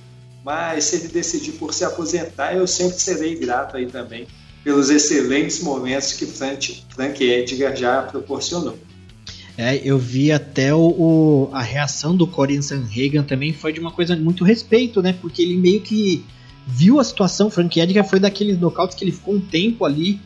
[0.44, 4.28] mas se ele decidir por se aposentar, eu sempre serei grato aí também
[4.64, 8.78] pelos excelentes momentos que Frank, Frank Edgar já proporcionou.
[9.58, 13.92] É, eu vi até o, o a reação do Corin Sanhagen também foi de uma
[13.92, 15.14] coisa muito respeito, né?
[15.20, 16.24] Porque ele meio que
[16.66, 17.52] viu a situação.
[17.52, 20.22] Frank Edgar foi daqueles nocautes que ele ficou um tempo ali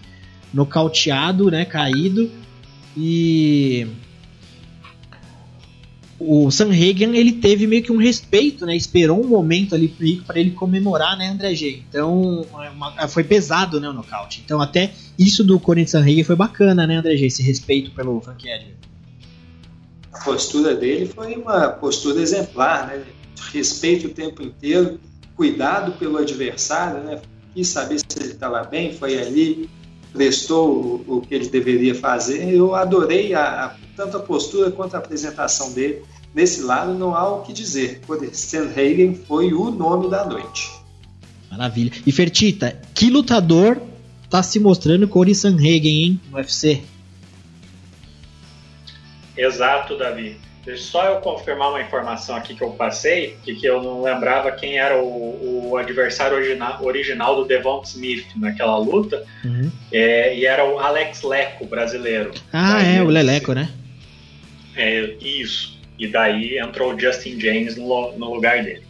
[0.54, 1.66] nocauteado, né?
[1.66, 2.30] Caído.
[2.96, 3.88] E
[6.26, 8.76] o Sanhagen ele teve meio que um respeito, né?
[8.76, 9.90] Esperou um momento ali
[10.26, 11.84] para ele comemorar, né, André G?
[11.90, 12.46] Então
[12.98, 14.42] é foi pesado, né, o nocaute.
[14.44, 17.26] Então até isso do Corinthians Sanhagen foi bacana, né, André G?
[17.26, 18.74] Esse respeito pelo Frank Edgar.
[20.14, 23.04] A postura dele foi uma postura exemplar, né?
[23.52, 25.00] Respeito o tempo inteiro,
[25.36, 27.22] cuidado pelo adversário, né?
[27.54, 29.70] Quis saber se ele estava bem, foi ali,
[30.12, 32.48] prestou o, o, que ele deveria fazer.
[32.48, 37.30] Eu adorei a, a, tanto a postura quanto a apresentação dele nesse lado não há
[37.30, 38.02] o que dizer.
[38.76, 40.72] Hagen foi o nome da noite.
[41.50, 41.92] Maravilha.
[42.06, 43.80] E Fertita, que lutador
[44.30, 46.82] tá se mostrando Corey Sanhagen, hein, no UFC?
[49.38, 50.38] Exato, Davi.
[50.66, 54.50] Deixa só eu confirmar uma informação aqui que eu passei, que, que eu não lembrava
[54.52, 59.70] quem era o, o adversário original, original do Devon Smith naquela luta, uhum.
[59.92, 62.32] é, e era o Alex Leco, brasileiro.
[62.52, 63.70] Ah, é, o Leleco, né?
[64.76, 65.73] É, isso.
[65.98, 68.84] E daí entrou o Justin James no, no lugar dele.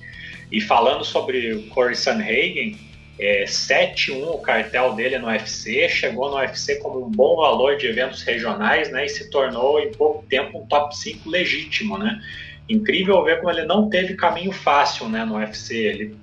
[0.52, 2.78] E falando sobre o Corey Sanhagen,
[3.20, 7.88] é, 7-1 o cartel dele no UFC, chegou no UFC como um bom valor de
[7.88, 12.22] eventos regionais, né, e se tornou em pouco tempo um top 5 legítimo, né.
[12.68, 15.76] Incrível ver como ele não teve caminho fácil, né, no UFC.
[15.76, 16.16] Ele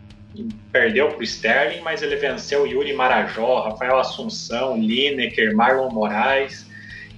[0.72, 6.66] perdeu para o Sterling, mas ele venceu Yuri Marajó, Rafael Assunção, Lineker, Marlon Moraes.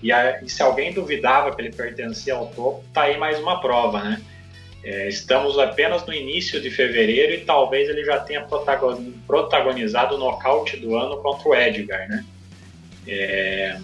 [0.02, 3.60] E, a, e, se alguém duvidava que ele pertencia ao topo, tá aí mais uma
[3.60, 4.22] prova, né?
[4.84, 8.44] É, estamos apenas no início de fevereiro e talvez ele já tenha
[9.26, 12.24] protagonizado o nocaute do ano contra o Edgar, né?
[13.06, 13.78] É,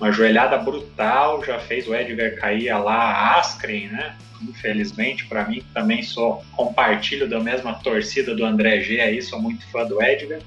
[0.00, 4.16] uma joelhada brutal já fez o Edgar cair lá a Askren, né?
[4.42, 9.64] Infelizmente, para mim, também sou compartilho da mesma torcida do André G aí, sou muito
[9.68, 10.40] fã do Edgar.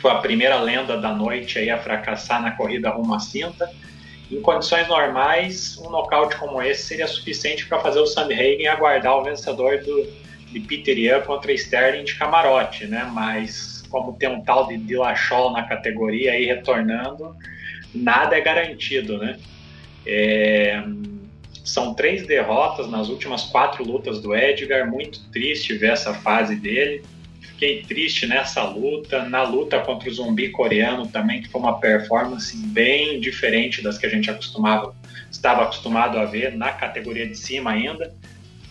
[0.00, 3.68] Foi a primeira lenda da noite aí a fracassar na corrida rumo à cinta.
[4.34, 9.22] Em condições normais, um nocaute como esse seria suficiente para fazer o Sandhagen aguardar o
[9.22, 10.08] vencedor do,
[10.50, 13.08] de Peter Yan contra Sterling de camarote, né?
[13.12, 17.36] Mas como tem um tal de Dillashaw na categoria aí retornando,
[17.94, 19.38] nada é garantido, né?
[20.04, 20.82] É,
[21.64, 27.04] são três derrotas nas últimas quatro lutas do Edgar, muito triste ver essa fase dele
[27.54, 32.56] fiquei triste nessa luta, na luta contra o zumbi coreano também, que foi uma performance
[32.56, 34.94] bem diferente das que a gente acostumava,
[35.30, 38.12] estava acostumado a ver na categoria de cima ainda.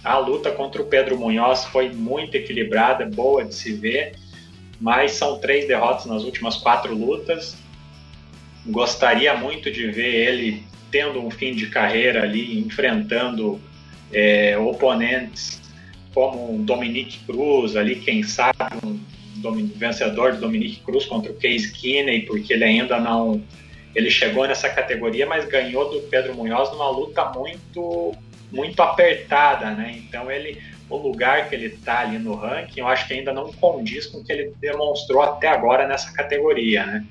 [0.04, 4.16] A luta contra o Pedro Munhoz foi muito equilibrada, boa de se ver,
[4.80, 7.56] mas são três derrotas nas últimas quatro lutas.
[8.66, 13.62] Gostaria muito de ver ele tendo um fim de carreira ali, enfrentando
[14.12, 15.63] é, oponentes
[16.14, 19.00] como um Dominique Cruz ali, quem sabe um
[19.76, 23.42] vencedor do Dominique Cruz contra o Case Kinney, porque ele ainda não
[23.96, 28.14] ele chegou nessa categoria, mas ganhou do Pedro Munhoz numa luta muito
[28.52, 29.96] muito apertada, né?
[29.98, 33.52] Então ele o lugar que ele está ali no ranking, eu acho que ainda não
[33.54, 37.06] condiz com o que ele demonstrou até agora nessa categoria, né?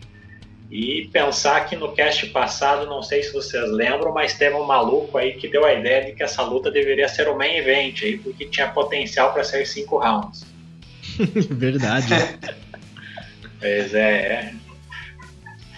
[0.73, 5.19] E pensar que no cast passado, não sei se vocês lembram, mas teve um maluco
[5.19, 8.17] aí que deu a ideia de que essa luta deveria ser o main event aí,
[8.17, 10.47] porque tinha potencial para ser cinco rounds.
[11.51, 12.07] Verdade.
[13.61, 14.55] pois é, é,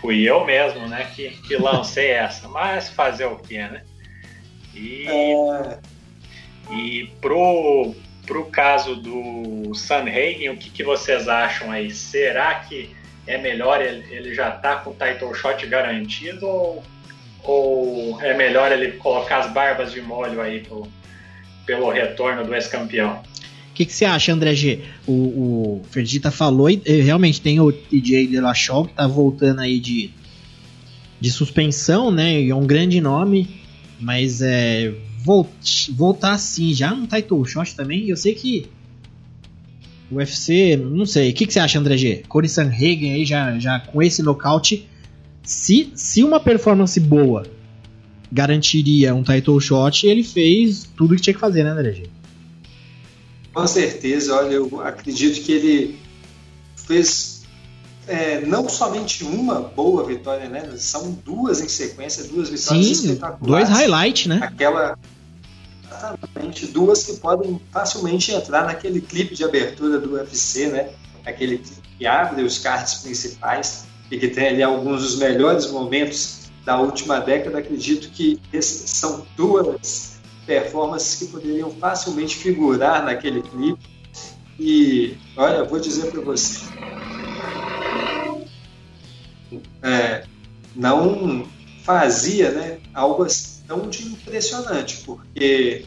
[0.01, 2.47] fui eu mesmo, né, que, que lancei essa.
[2.47, 3.83] Mas fazer o que, né?
[4.73, 5.79] E, é...
[6.71, 11.91] e pro, pro caso do Sanhagen, o que, que vocês acham aí?
[11.91, 12.95] Será que
[13.27, 16.83] é melhor ele, ele já tá com o title shot garantido ou,
[17.43, 20.87] ou é melhor ele colocar as barbas de molho aí pro,
[21.67, 23.23] pelo retorno do ex-campeão?
[23.71, 24.85] O que, que, você acha, André G?
[25.07, 30.11] O, o Ferdita falou e realmente tem o TJ Delachaux que tá voltando aí de,
[31.21, 32.41] de suspensão, né?
[32.41, 33.61] E é um grande nome,
[33.99, 34.95] mas é,
[35.91, 38.09] voltar assim, já no title shot também.
[38.09, 38.69] Eu sei que
[40.11, 41.31] UFC, não sei.
[41.31, 42.23] O que, que você acha, André G?
[42.29, 44.88] Corey Sanhagen aí já, já com esse nocaute.
[45.43, 47.47] Se, se uma performance boa
[48.33, 52.11] garantiria um title shot, ele fez tudo que tinha que fazer, né, André G?
[53.53, 55.99] Com certeza, olha, eu acredito que ele
[56.75, 57.35] fez
[58.07, 60.71] é, não somente uma boa vitória, né?
[60.77, 63.69] São duas em sequência, duas vitórias Sim, espetaculares.
[63.69, 64.40] Dois highlights, né?
[64.43, 64.99] Aquela.
[66.05, 70.90] Exatamente, duas que podem facilmente entrar naquele clipe de abertura do UFC, né?
[71.25, 71.59] Aquele
[71.99, 77.21] que abre os cards principais e que tem ali alguns dos melhores momentos da última
[77.21, 77.59] década.
[77.59, 83.83] Acredito que são duas performances que poderiam facilmente figurar naquele clipe.
[84.59, 86.61] E olha, vou dizer para você,
[89.83, 90.25] é,
[90.77, 91.49] não
[91.83, 93.27] fazia né, algo
[93.67, 95.87] tão de impressionante, porque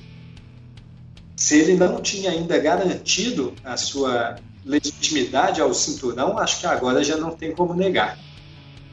[1.38, 7.16] se ele não tinha ainda garantido a sua legitimidade ao cinturão, acho que agora já
[7.16, 8.18] não tem como negar.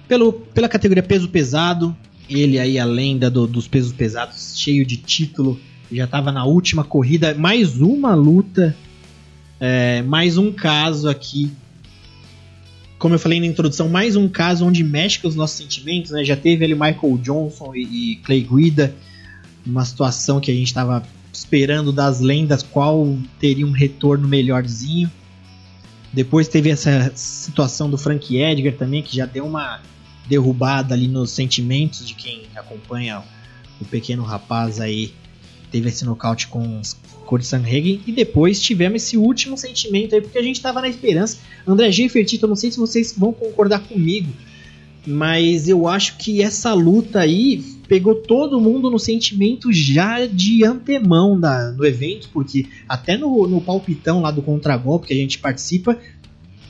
[0.07, 1.97] Pelo, pela categoria peso pesado,
[2.29, 5.59] ele aí, a lenda do, dos pesos pesados, cheio de título,
[5.91, 7.35] já estava na última corrida.
[7.35, 8.77] Mais uma luta,
[9.59, 11.51] é, mais um caso aqui.
[12.99, 16.11] Como eu falei na introdução, mais um caso onde mexe com os nossos sentimentos.
[16.11, 16.23] Né?
[16.23, 18.95] Já teve ali Michael Johnson e, e Clay Guida,
[19.65, 21.03] uma situação que a gente estava
[21.35, 25.11] esperando das lendas qual teria um retorno melhorzinho.
[26.13, 29.81] Depois teve essa situação do Frank Edgar também, que já deu uma
[30.29, 33.23] derrubada ali nos sentimentos de quem acompanha
[33.81, 35.13] o pequeno rapaz aí.
[35.73, 36.81] Teve esse nocaute com
[37.27, 41.39] Cody Sanhagen e depois tivemos esse último sentimento aí, porque a gente estava na esperança.
[41.67, 42.09] André G.
[42.41, 44.33] Eu não sei se vocês vão concordar comigo,
[45.05, 51.39] mas eu acho que essa luta aí pegou todo mundo no sentimento já de antemão
[51.39, 55.97] da, do evento, porque até no, no palpitão lá do contragolpe que a gente participa,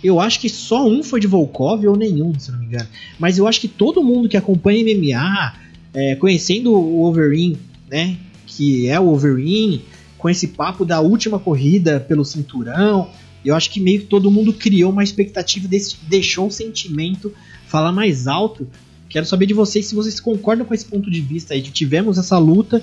[0.03, 2.87] eu acho que só um foi de Volkov ou nenhum, se não me engano.
[3.19, 5.55] Mas eu acho que todo mundo que acompanha MMA,
[5.95, 7.57] é, conhecendo o Wolverine,
[7.91, 8.19] né?
[8.47, 9.81] Que é o Wolverine,
[10.19, 13.09] com esse papo da última corrida pelo cinturão,
[13.43, 17.33] eu acho que meio que todo mundo criou uma expectativa, desse, deixou o sentimento
[17.67, 18.69] falar mais alto.
[19.15, 21.63] Quero saber de vocês se vocês concordam com esse ponto de vista aí.
[21.63, 22.83] Tivemos essa luta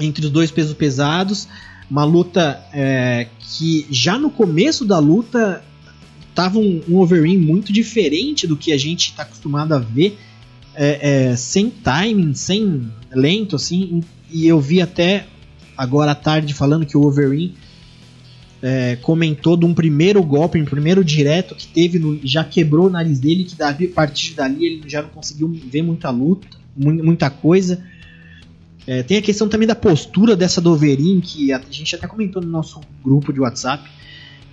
[0.00, 1.46] entre os dois pesos pesados,
[1.88, 5.62] uma luta é, que já no começo da luta
[6.34, 10.18] tava um, um muito diferente do que a gente está acostumado a ver,
[10.74, 14.02] é, é, sem timing, sem lento, assim.
[14.28, 15.28] E eu vi até
[15.78, 17.54] agora à tarde falando que o Wolverine
[18.62, 22.90] é, comentou de um primeiro golpe, um primeiro direto que teve, no, já quebrou o
[22.90, 26.46] nariz dele, que a partir dali ele já não conseguiu ver muita luta,
[26.76, 27.82] muita coisa.
[28.86, 32.40] É, tem a questão também da postura dessa do Wolverine, que a gente até comentou
[32.40, 33.88] no nosso grupo de WhatsApp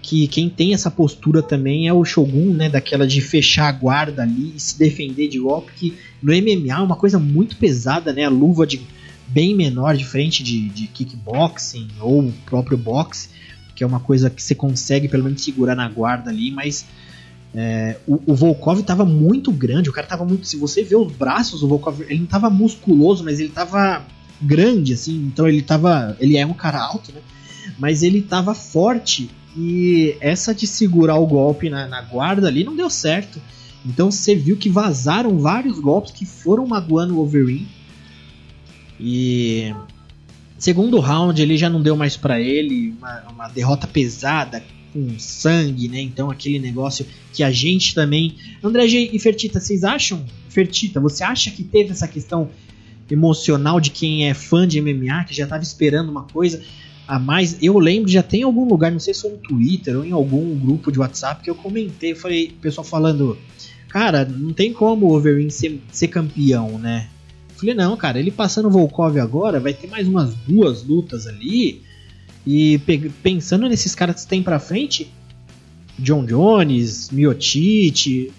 [0.02, 2.69] que quem tem essa postura também é o Shogun, né?
[2.69, 6.82] Daquela de fechar a guarda ali e se defender de golpe, que no MMA é
[6.82, 8.26] uma coisa muito pesada, né?
[8.26, 8.82] A luva de
[9.28, 13.30] bem menor, diferente de, de kickboxing ou o próprio boxe,
[13.80, 16.86] que é uma coisa que você consegue pelo menos segurar na guarda ali, mas
[17.56, 20.46] é, o, o, Volkov estava muito grande, o cara estava muito.
[20.46, 24.06] Se você vê os braços, o Volkov ele não estava musculoso, mas ele estava
[24.42, 26.18] grande, assim, então ele tava.
[26.20, 27.22] Ele é um cara alto, né?
[27.80, 32.76] Mas ele estava forte e essa de segurar o golpe na, na guarda ali não
[32.76, 33.42] deu certo.
[33.86, 37.70] Então você viu que vazaram vários golpes que foram magoando o Wolverine.
[39.00, 39.74] E
[40.60, 45.88] segundo round ele já não deu mais para ele, uma, uma, derrota pesada com sangue,
[45.88, 46.02] né?
[46.02, 50.24] Então aquele negócio que a gente também, André G e Fertita, vocês acham?
[50.50, 52.50] Fertita, você acha que teve essa questão
[53.10, 56.62] emocional de quem é fã de MMA que já estava esperando uma coisa?
[57.10, 57.58] a mais.
[57.60, 60.56] Eu lembro, já tem algum lugar, não sei se foi no Twitter ou em algum
[60.60, 63.36] grupo de WhatsApp, que eu comentei, falei, pessoal falando,
[63.88, 67.10] cara, não tem como o Wolverine ser, ser campeão, né?
[67.60, 71.82] Falei, não, cara, ele passando o Volkov agora, vai ter mais umas duas lutas ali.
[72.45, 72.80] E
[73.22, 75.12] pensando nesses caras que tem pra frente,
[75.97, 78.32] John Jones, Miotite,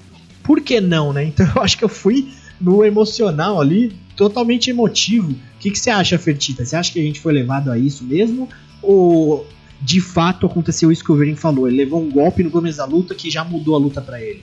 [0.42, 1.24] por que não, né?
[1.30, 5.32] Então eu acho que eu fui no emocional ali, totalmente emotivo.
[5.32, 6.64] O que, que você acha, Fertita?
[6.64, 8.48] Você acha que a gente foi levado a isso mesmo?
[8.82, 9.46] Ou
[9.80, 11.68] de fato aconteceu isso que o Wolverine falou?
[11.68, 14.42] Ele levou um golpe no começo da luta que já mudou a luta para ele?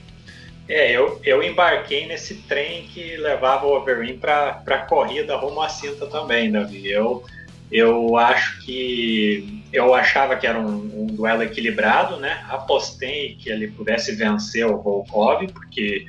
[0.68, 5.68] É, eu, eu embarquei nesse trem que levava o Wolverine para a corrida rumo à
[5.68, 6.86] cinta também, Davi.
[6.86, 7.24] Eu,
[7.72, 12.44] eu acho que eu achava que era um, um, duelo equilibrado, né?
[12.50, 16.06] Apostei que ele pudesse vencer o Volkov, porque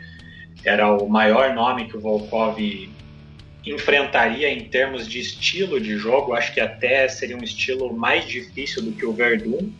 [0.65, 2.57] era o maior nome que o Volkov
[3.65, 8.83] enfrentaria em termos de estilo de jogo, acho que até seria um estilo mais difícil
[8.83, 9.71] do que o Verdun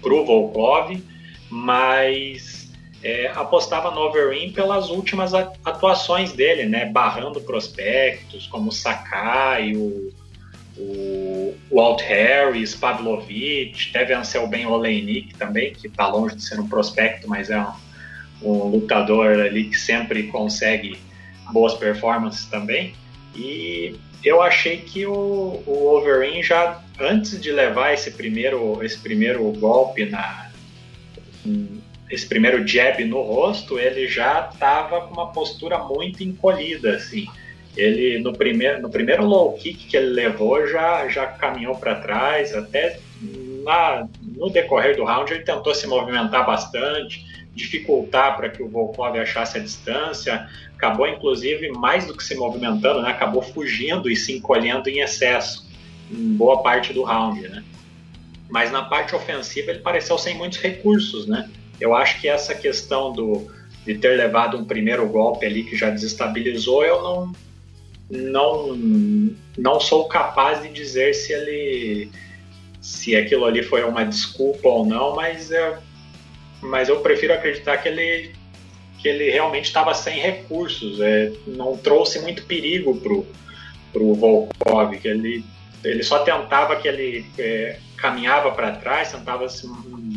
[0.00, 1.00] pro Volkov,
[1.48, 2.63] mas
[3.04, 10.10] é, apostava no Overeem pelas últimas atuações dele, né, barrando prospectos como Sakai, o,
[10.78, 13.92] o, o Alt Harris, Pavlovich,
[14.48, 17.72] bem o Oleinik também, que está longe de ser um prospecto, mas é um,
[18.42, 20.98] um lutador ali que sempre consegue
[21.52, 22.94] boas performances também.
[23.36, 23.94] E
[24.24, 30.06] eu achei que o, o Wolverine já antes de levar esse primeiro esse primeiro golpe
[30.06, 30.50] na
[32.10, 37.26] esse primeiro jab no rosto, ele já estava com uma postura muito encolhida assim.
[37.76, 42.54] Ele no primeiro no primeiro low kick que ele levou já já caminhou para trás,
[42.54, 43.00] até
[43.64, 47.24] na, no decorrer do round ele tentou se movimentar bastante,
[47.54, 53.02] dificultar para que o Volkov achasse a distância, acabou inclusive mais do que se movimentando,
[53.02, 55.66] né, acabou fugindo e se encolhendo em excesso
[56.10, 57.64] em boa parte do round, né?
[58.50, 61.48] Mas na parte ofensiva ele pareceu sem muitos recursos, né?
[61.80, 63.50] Eu acho que essa questão do
[63.84, 67.32] de ter levado um primeiro golpe ali que já desestabilizou, eu não
[68.10, 68.76] não
[69.56, 72.10] não sou capaz de dizer se ele
[72.80, 75.76] se aquilo ali foi uma desculpa ou não, mas eu,
[76.60, 78.32] mas eu prefiro acreditar que ele
[78.98, 83.26] que ele realmente estava sem recursos, é, não trouxe muito perigo pro
[83.92, 85.44] pro Volkov, que ele
[85.84, 89.66] ele só tentava que ele é, caminhava para trás, tentava se,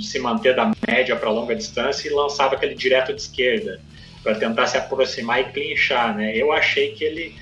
[0.01, 3.80] se manter da média para longa distância e lançava aquele direto de esquerda
[4.24, 6.36] para tentar se aproximar e clinchar, né?
[6.36, 7.36] Eu achei que ele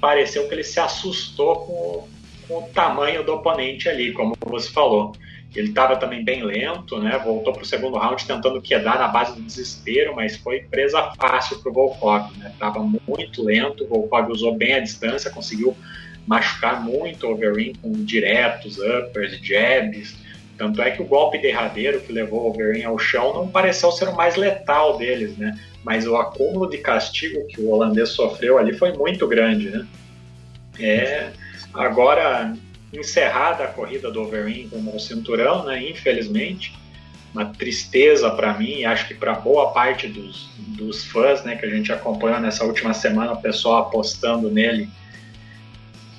[0.00, 2.08] pareceu que ele se assustou com,
[2.48, 5.12] com o tamanho do oponente ali, como você falou.
[5.54, 7.16] Ele estava também bem lento, né?
[7.22, 11.60] Voltou para o segundo round tentando quedar na base do desespero, mas foi presa fácil
[11.60, 12.52] para o Volkov, né?
[12.58, 15.76] Tava muito lento, o Volkov usou bem a distância, conseguiu
[16.26, 20.16] machucar muito o Overeem com diretos, uppers, jabs.
[20.56, 24.08] Tanto é que o golpe derradeiro que levou o Overeem ao chão não pareceu ser
[24.08, 25.58] o mais letal deles, né?
[25.82, 29.86] Mas o acúmulo de castigo que o holandês sofreu ali foi muito grande, né?
[30.78, 31.30] É,
[31.72, 32.54] agora,
[32.92, 35.90] encerrada a corrida do Overeem com o cinturão, né?
[35.90, 36.74] Infelizmente,
[37.34, 41.56] uma tristeza para mim e acho que para boa parte dos, dos fãs, né?
[41.56, 44.88] Que a gente acompanhou nessa última semana, o pessoal apostando nele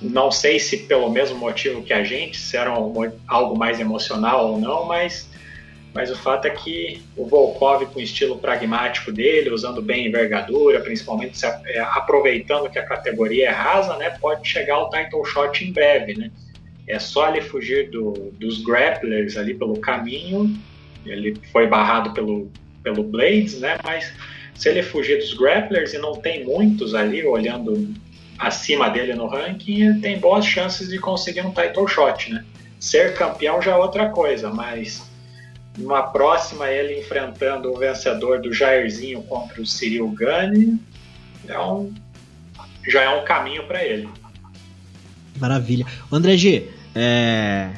[0.10, 2.94] não sei se pelo mesmo motivo que a gente, se era um,
[3.28, 5.30] algo mais emocional ou não, mas,
[5.94, 10.80] mas o fato é que o Volkov, com o estilo pragmático dele, usando bem envergadura,
[10.80, 15.64] principalmente se, é, aproveitando que a categoria é rasa, né, pode chegar ao title shot
[15.64, 16.16] em breve.
[16.16, 16.32] Né?
[16.88, 20.56] É só ele fugir do, dos grapplers ali pelo caminho.
[21.06, 22.52] Ele foi barrado pelo,
[22.84, 23.78] pelo Blades, né?
[23.84, 24.14] mas
[24.56, 27.94] se ele fugir dos grapplers, e não tem muitos ali olhando
[28.38, 32.44] acima dele no ranking, tem boas chances de conseguir um title shot, né?
[32.80, 35.04] Ser campeão já é outra coisa, mas
[35.78, 40.80] numa próxima ele enfrentando o vencedor do Jairzinho contra o Cyril Gane,
[41.48, 41.94] é um,
[42.88, 44.10] já é um caminho para ele.
[45.40, 45.86] Maravilha.
[46.12, 47.72] André G, é...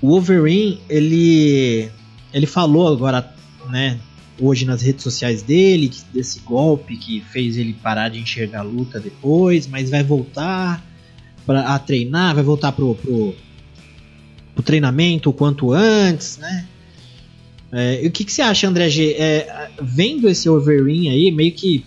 [0.00, 1.90] o Wolverine, ele,
[2.32, 3.32] ele falou agora,
[3.68, 3.98] né,
[4.40, 9.00] hoje nas redes sociais dele, desse golpe que fez ele parar de enxergar a luta
[9.00, 10.84] depois, mas vai voltar
[11.44, 13.34] pra, a treinar, vai voltar pro, pro,
[14.54, 16.66] pro treinamento o quanto antes, né?
[17.70, 19.12] É, o que, que você acha, André G?
[19.12, 21.84] É, vendo esse Overeem aí, meio que.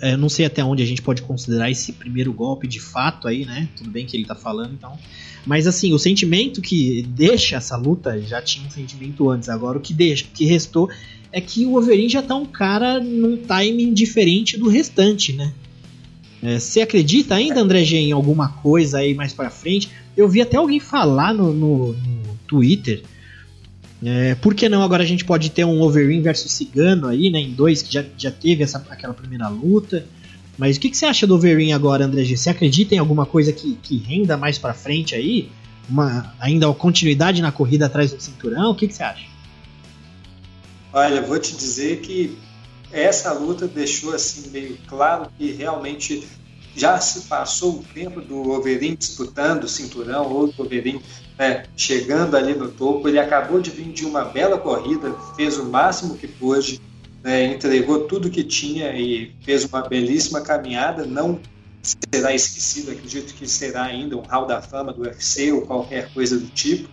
[0.00, 3.44] É, não sei até onde a gente pode considerar esse primeiro golpe de fato aí,
[3.44, 3.68] né?
[3.76, 4.96] Tudo bem que ele tá falando, então.
[5.46, 9.48] Mas assim, o sentimento que deixa essa luta já tinha um sentimento antes.
[9.48, 10.90] Agora o que deixa, o que restou
[11.30, 15.52] é que o Wolverine já tá um cara num timing diferente do restante, né?
[16.42, 19.90] É, você acredita ainda, André G, em alguma coisa aí mais para frente?
[20.16, 23.02] Eu vi até alguém falar no, no, no Twitter.
[24.04, 27.40] É, por que não agora a gente pode ter um Wolverine versus Cigano aí, né?
[27.40, 30.06] Em dois, que já, já teve essa, aquela primeira luta.
[30.56, 32.36] Mas o que, que você acha do Overeem agora, André G?
[32.36, 35.50] Você acredita em alguma coisa que, que renda mais para frente aí?
[35.88, 38.70] Uma, ainda uma continuidade na corrida atrás do cinturão?
[38.70, 39.26] O que, que você acha?
[40.92, 42.38] Olha, vou te dizer que
[42.92, 46.24] essa luta deixou assim meio claro que realmente
[46.76, 51.00] já se passou o tempo do Overeem disputando o cinturão, outro Overeem
[51.38, 53.08] né, chegando ali no topo.
[53.08, 56.80] Ele acabou de vir de uma bela corrida, fez o máximo que pôde,
[57.24, 61.06] né, entregou tudo que tinha e fez uma belíssima caminhada.
[61.06, 61.40] Não
[61.82, 66.38] será esquecido, acredito que será ainda um hall da fama do UFC ou qualquer coisa
[66.38, 66.88] do tipo,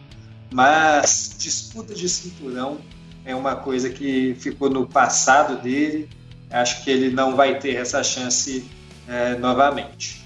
[0.51, 2.79] mas disputa de cinturão
[3.25, 6.09] é uma coisa que ficou no passado dele.
[6.49, 8.65] Acho que ele não vai ter essa chance
[9.07, 10.21] é, novamente.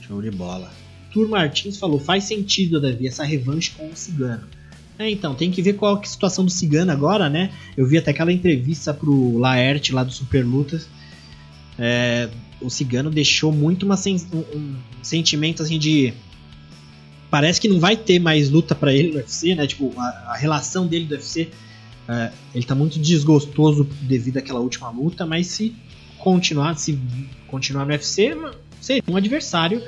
[0.00, 0.70] Show de bola.
[1.12, 4.46] Tur Martins falou: faz sentido, Davi, essa revanche com o Cigano.
[5.02, 7.50] É, então, tem que ver qual é a situação do Cigano agora, né?
[7.76, 10.86] Eu vi até aquela entrevista pro Laerte lá do Super Lutas.
[11.76, 12.28] É,
[12.60, 16.14] o Cigano deixou muito uma sen um, sentimento assim de.
[17.28, 19.66] Parece que não vai ter mais luta para ele no UFC, né?
[19.66, 21.48] Tipo, a, a relação dele do UFC.
[22.08, 25.74] É, ele tá muito desgostoso devido àquela última luta, mas se
[26.16, 26.96] continuar, se
[27.48, 28.36] continuar no UFC,
[28.80, 29.82] seria um adversário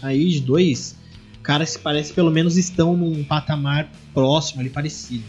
[0.00, 0.96] aí de dois
[1.44, 5.24] caras que parece pelo menos estão num patamar próximo ali parecido.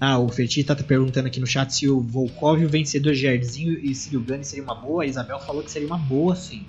[0.00, 3.94] Ah, o Ferti tá perguntando aqui no chat se o Volkov, o vencedor Jairzinho e
[3.94, 5.02] Círio Gani seria uma boa.
[5.02, 6.64] A Isabel falou que seria uma boa, sim.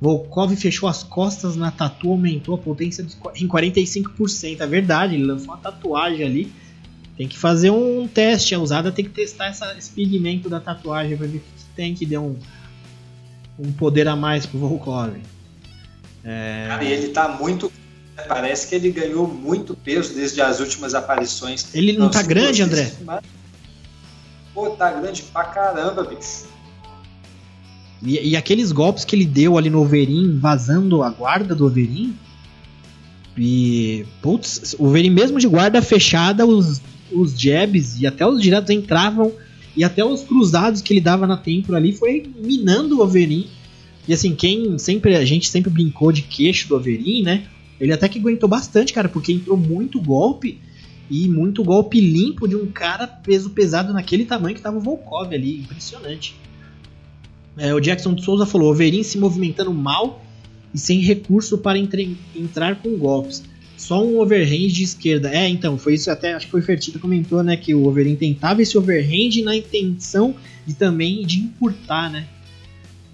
[0.00, 3.04] Volkov fechou as costas na tatu, aumentou a potência
[3.36, 4.60] em 45%.
[4.60, 6.52] É verdade, ele lançou uma tatuagem ali.
[7.16, 8.54] Tem que fazer um teste.
[8.54, 12.04] A usada tem que testar essa, esse pigmento da tatuagem para ver se tem que
[12.04, 12.36] dar um,
[13.58, 15.14] um poder a mais pro Volkov.
[16.24, 16.66] É...
[16.68, 17.72] Cara, e ele tá muito.
[18.28, 21.74] Parece que ele ganhou muito peso desde as últimas aparições.
[21.74, 22.92] Ele não tá grande, André?
[24.52, 26.44] Pô, tá grande pra caramba, bicho.
[28.02, 32.14] E, e, aqueles golpes que ele deu ali no Overin, vazando a guarda do Overin.
[33.36, 34.06] E.
[34.22, 39.32] Putz, o Overin mesmo de guarda fechada, os, os jabs e até os diretos entravam.
[39.76, 43.48] E até os cruzados que ele dava na tempora ali foi minando o Overin
[44.06, 45.16] e assim, quem sempre.
[45.16, 47.44] A gente sempre brincou de queixo do Overin, né?
[47.80, 50.60] Ele até que aguentou bastante, cara, porque entrou muito golpe
[51.10, 55.32] e muito golpe limpo de um cara peso pesado naquele tamanho que tava o Volkov
[55.32, 55.60] ali.
[55.60, 56.36] Impressionante.
[57.56, 60.24] É, o Jackson de Souza falou: Overin se movimentando mal
[60.72, 63.42] e sem recurso para entre, entrar com golpes.
[63.76, 65.30] Só um overhand de esquerda.
[65.30, 68.62] É, então, foi isso até, acho que foi Fertita comentou, né, que o Overin tentava
[68.62, 72.26] esse overhand na intenção de também de encurtar, né?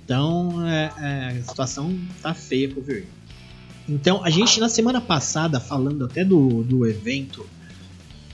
[0.04, 3.19] Então é, é, a situação tá feia pro Overeem.
[3.90, 7.44] Então a gente na semana passada, falando até do, do evento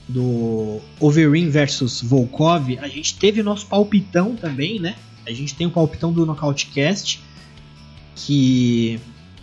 [0.07, 4.95] do Overeem versus Volkov, a gente teve o nosso palpitão também, né?
[5.25, 7.19] A gente tem o palpitão do Nocautecast
[8.15, 8.99] que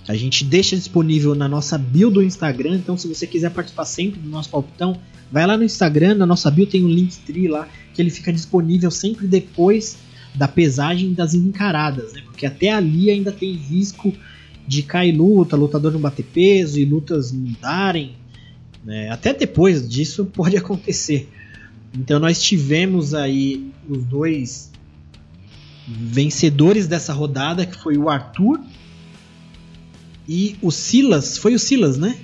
[0.06, 2.76] a gente deixa disponível na nossa bio do Instagram.
[2.76, 4.98] Então, se você quiser participar sempre do nosso palpitão,
[5.30, 8.32] vai lá no Instagram, na nossa bio tem um link tri lá que ele fica
[8.32, 9.98] disponível sempre depois
[10.34, 12.22] da pesagem das encaradas, né?
[12.24, 14.12] Porque até ali ainda tem risco
[14.66, 18.12] de cair luta, lutador não bater peso e lutas mudarem.
[18.84, 19.10] Né?
[19.10, 21.28] Até depois disso pode acontecer.
[21.94, 24.72] Então nós tivemos aí os dois
[25.86, 28.60] vencedores dessa rodada, que foi o Arthur
[30.28, 31.38] e o Silas.
[31.38, 32.16] Foi o Silas, né?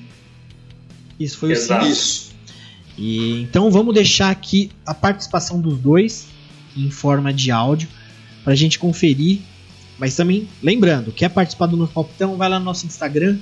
[1.19, 1.85] Isso foi Exato.
[1.85, 2.31] o Silas.
[2.99, 6.27] E, então vamos deixar aqui a participação dos dois
[6.77, 7.89] em forma de áudio
[8.43, 9.41] para a gente conferir.
[10.01, 13.39] Mas também, lembrando, quer participar do nosso palpitão, vai lá no nosso Instagram,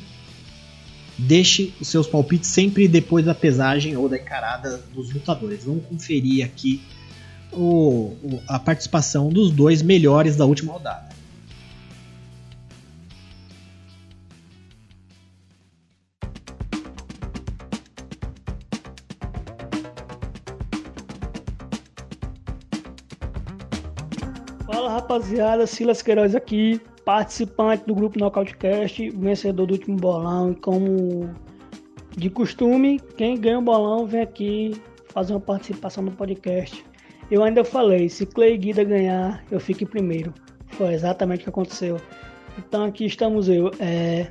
[1.16, 5.64] deixe os seus palpites sempre depois da pesagem ou da encarada dos lutadores.
[5.64, 6.82] Vamos conferir aqui
[7.52, 11.08] o, a participação dos dois melhores da última rodada.
[25.18, 31.28] Rapaziada, Silas Queiroz aqui, participante do grupo Nocautecast, vencedor do último bolão e como
[32.16, 36.84] de costume, quem ganha o bolão vem aqui fazer uma participação no podcast.
[37.30, 40.32] Eu ainda falei, se Clay Guida ganhar, eu fico em primeiro.
[40.68, 42.00] Foi exatamente o que aconteceu.
[42.56, 43.72] Então aqui estamos eu.
[43.80, 44.28] É...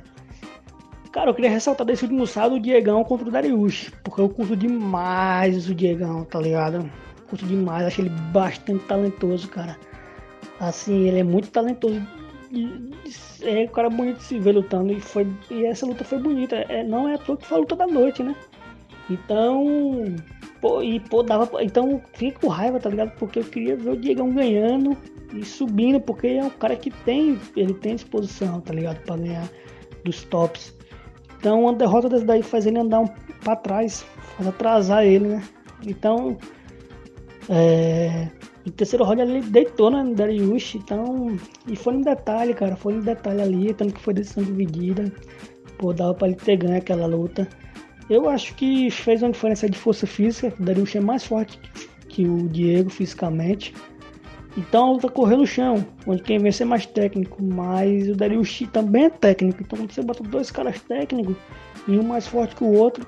[1.12, 4.56] Cara, eu queria ressaltar desse último sábado o Diegão contra o Darius, porque eu curto
[4.56, 6.90] demais o Diegão, tá ligado?
[7.28, 9.76] Curto demais, acho ele bastante talentoso, cara.
[10.60, 12.00] Assim, ele é muito talentoso.
[13.42, 14.92] É um cara bonito de se ver lutando.
[14.92, 16.56] E, foi, e essa luta foi bonita.
[16.68, 18.34] É, não é a que foi a luta da noite, né?
[19.08, 20.16] Então.
[20.60, 21.62] Pô, e pô, dava.
[21.62, 23.12] Então fica com raiva, tá ligado?
[23.18, 24.96] Porque eu queria ver o Diegão ganhando
[25.32, 27.38] e subindo, porque é um cara que tem.
[27.54, 28.98] Ele tem disposição, tá ligado?
[29.04, 29.48] Pra ganhar
[30.04, 30.74] dos tops.
[31.38, 33.06] Então uma derrota dessa daí faz ele andar um
[33.44, 34.04] pra trás,
[34.36, 35.42] faz atrasar ele, né?
[35.86, 36.36] Então.
[37.48, 38.28] É,
[38.68, 41.36] no terceiro round ele deitou na Dariush, então.
[41.66, 42.76] E foi no detalhe, cara.
[42.76, 45.10] Foi no detalhe ali, tanto que foi decisão dividida.
[45.78, 47.48] Pô, dava pra ele ter ganho aquela luta.
[48.10, 50.52] Eu acho que fez uma diferença de força física.
[50.58, 51.58] O Dariush é mais forte
[52.08, 53.74] que o Diego fisicamente.
[54.56, 58.66] Então a luta correu no chão, onde quem vence é mais técnico, mas o Dariush
[58.72, 59.62] também é técnico.
[59.62, 61.36] Então quando você bota dois caras técnicos
[61.86, 63.06] e um mais forte que o outro,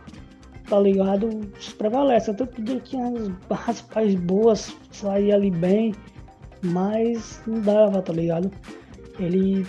[0.70, 1.28] tá ligado?
[1.76, 2.30] Prevalece.
[2.30, 3.12] Até que tinha
[3.66, 5.94] as pais boas, saía ali bem,
[6.62, 8.50] mas não dava, tá ligado?
[9.18, 9.66] Ele,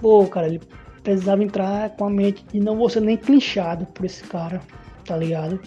[0.00, 0.60] pô, cara, ele
[1.02, 4.60] precisava entrar com a mente de não vou ser nem clinchado por esse cara,
[5.04, 5.60] tá ligado?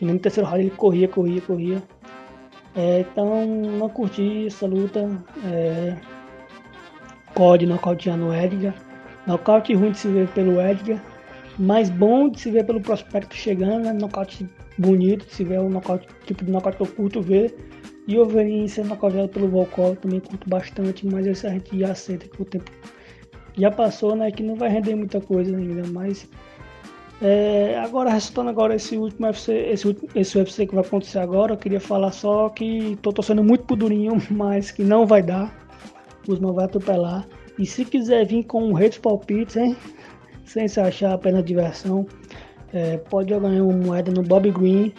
[0.00, 1.82] E no terceiro round ele corria, corria, corria.
[2.76, 5.10] É, então não curti essa luta.
[5.44, 5.96] É,
[7.34, 8.74] Code nocauteando o Edgar.
[9.26, 11.02] Nocaute ruim de se ver pelo Edgar.
[11.60, 13.92] Mais bom de se ver pelo prospecto chegando, né?
[13.92, 14.48] Nocaute
[14.78, 17.54] bonito se ver o nocaute, tipo de nocaute que eu curto ver.
[18.08, 21.92] E o Overeem sendo nocauteado pelo Volkov também curto bastante, mas esse a gente já
[21.92, 22.70] aceita que o tempo
[23.58, 24.30] já passou, né?
[24.32, 26.26] Que não vai render muita coisa ainda, mas
[27.22, 31.58] é, agora restando agora esse último UFC, esse, esse UFC que vai acontecer agora, eu
[31.58, 35.54] queria falar só que tô torcendo muito pro Durinho, mas que não vai dar.
[36.26, 37.26] O Usman vai atropelar.
[37.58, 39.76] E se quiser vir com redes palpites, hein?
[40.44, 42.06] Sem se achar apenas diversão,
[42.72, 44.92] é, pode jogar uma moeda no Bob Green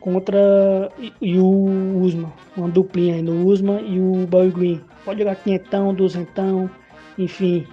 [0.00, 0.90] contra
[1.20, 2.32] e, o Usman.
[2.56, 4.80] Uma duplinha aí no Usman e o Bob Green.
[5.04, 6.70] Pode jogar quinhentão, duzentão,
[7.18, 7.66] enfim.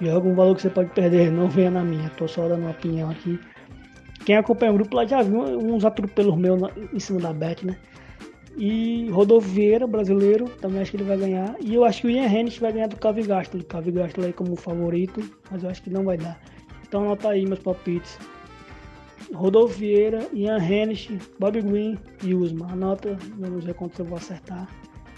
[0.00, 2.10] Joga um valor que você pode perder, não venha na minha.
[2.10, 3.38] Tô só dando uma opinião aqui.
[4.24, 6.60] Quem acompanha o grupo lá já viu uns atropelos meus
[6.92, 7.76] em cima da bet, né?
[8.56, 11.54] E Rodolfo Vieira, brasileiro, também acho que ele vai ganhar.
[11.60, 13.60] E eu acho que o Ian Hennis vai ganhar do Cavigastro.
[13.60, 16.40] O Cavigastro aí como favorito, mas eu acho que não vai dar.
[16.88, 18.18] Então anota aí meus palpites.
[19.34, 21.08] Rodolfo Vieira, Ian Hennis,
[21.38, 22.72] Bob Green e Usman.
[22.72, 24.66] Anota, vamos ver quanto eu vou acertar.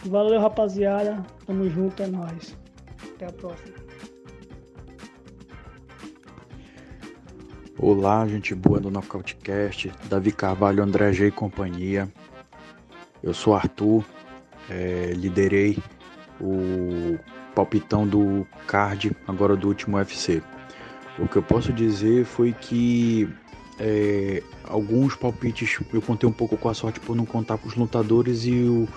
[0.05, 1.25] Valeu, rapaziada.
[1.47, 2.59] Tamo junto, é nóis.
[3.15, 3.75] Até a próxima.
[7.79, 12.13] Olá, gente boa do Nocautecast, Davi Carvalho, André G e companhia.
[13.23, 14.05] Eu sou Arthur,
[14.69, 15.79] é, liderei
[16.41, 17.19] o
[17.55, 20.43] palpitão do card, agora do último UFC.
[21.21, 23.29] O que eu posso dizer foi que
[23.79, 27.75] é, alguns palpites eu contei um pouco com a sorte por não contar com os
[27.75, 28.89] lutadores e o,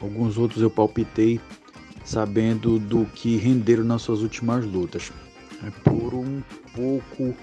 [0.00, 1.38] alguns outros eu palpitei
[2.04, 5.12] sabendo do que renderam nas suas últimas lutas.
[5.84, 6.42] Por um
[6.74, 7.34] pouco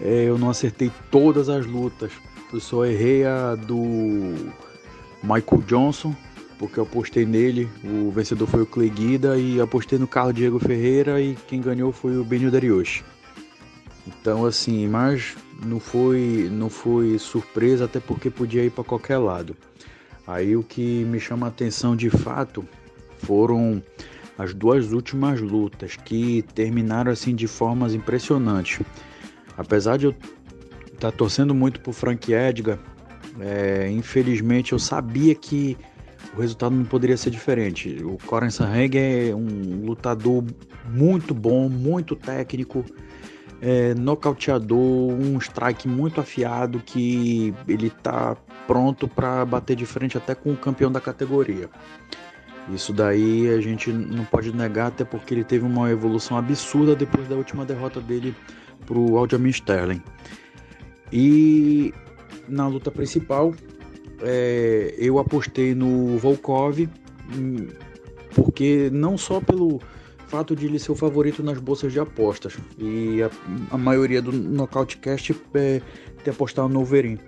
[0.00, 2.10] é, eu não acertei todas as lutas.
[2.52, 4.34] Eu só errei a do
[5.22, 6.14] Michael Johnson,
[6.58, 7.68] porque eu apostei nele.
[7.84, 11.92] O vencedor foi o Clay Guida e apostei no Carlos Diego Ferreira e quem ganhou
[11.92, 13.04] foi o Benio Dariush.
[14.24, 19.54] Então assim, mas não foi não foi surpresa até porque podia ir para qualquer lado.
[20.26, 22.66] Aí o que me chama a atenção de fato
[23.18, 23.82] foram
[24.38, 28.80] as duas últimas lutas que terminaram assim de formas impressionantes.
[29.58, 30.12] Apesar de eu
[30.94, 32.78] estar tá torcendo muito pro Frank Edgar,
[33.38, 35.76] é, infelizmente eu sabia que
[36.34, 38.02] o resultado não poderia ser diferente.
[38.02, 40.42] O Coren Sanheng é um lutador
[40.88, 42.86] muito bom, muito técnico,
[43.64, 48.36] é, nocauteador, um strike muito afiado que ele está
[48.66, 51.70] pronto para bater de frente até com o campeão da categoria.
[52.68, 57.26] Isso daí a gente não pode negar, até porque ele teve uma evolução absurda depois
[57.26, 58.34] da última derrota dele
[58.84, 60.02] para o Aljamain Sterling.
[61.10, 61.94] E
[62.46, 63.54] na luta principal,
[64.20, 66.86] é, eu apostei no Volkov,
[67.34, 67.68] hum,
[68.34, 69.80] porque não só pelo
[70.28, 73.30] fato de ele ser o favorito nas bolsas de apostas, e a,
[73.70, 75.80] a maioria do Nocautecast é,
[76.22, 77.18] ter apostado no Overeem,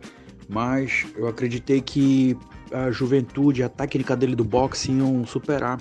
[0.48, 2.36] mas eu acreditei que
[2.72, 5.80] a juventude, a técnica dele do boxe iam superar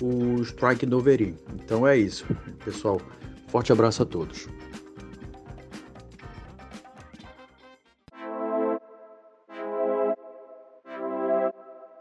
[0.00, 1.36] o strike do Overeem.
[1.54, 2.26] Então é isso,
[2.64, 3.00] pessoal.
[3.48, 4.48] Forte abraço a todos.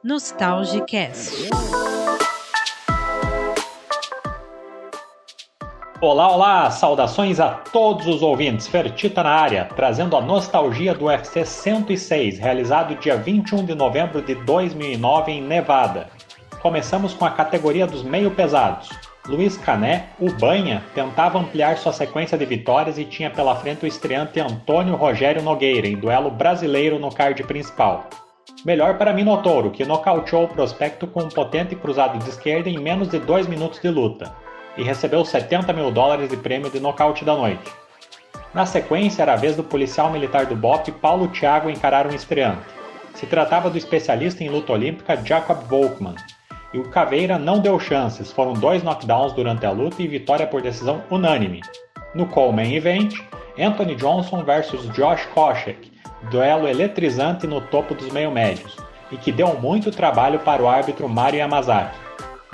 [0.04, 1.50] Nostalgicast.
[6.02, 6.70] Olá, olá!
[6.72, 8.68] Saudações a todos os ouvintes.
[8.68, 14.36] Fertita na área, trazendo a nostalgia do UFC 106, realizado dia 21 de novembro de
[14.36, 16.10] 2009 em Nevada.
[16.62, 18.90] Começamos com a categoria dos meio pesados.
[19.26, 23.88] Luiz Cané, o Banha, tentava ampliar sua sequência de vitórias e tinha pela frente o
[23.88, 28.10] estreante Antônio Rogério Nogueira em duelo brasileiro no card principal.
[28.66, 33.08] Melhor para Minotouro, que nocauteou o prospecto com um potente cruzado de esquerda em menos
[33.08, 34.36] de 2 minutos de luta,
[34.78, 37.72] e recebeu 70 mil dólares de prêmio de nocaute da noite.
[38.54, 42.64] Na sequência, era a vez do policial militar do BOP Paulo Thiago encarar um estreante.
[43.14, 46.16] Se tratava do especialista em luta olímpica Jacob Volkmann,
[46.74, 50.62] e o Caveira não deu chances, foram dois knockdowns durante a luta e vitória por
[50.62, 51.62] decisão unânime.
[52.14, 53.14] No Coleman Event,
[53.58, 55.92] Anthony Johnson versus Josh Koscheck,
[56.30, 58.76] duelo eletrizante no topo dos meio-médios,
[59.12, 62.05] e que deu muito trabalho para o árbitro Mario Yamazaki.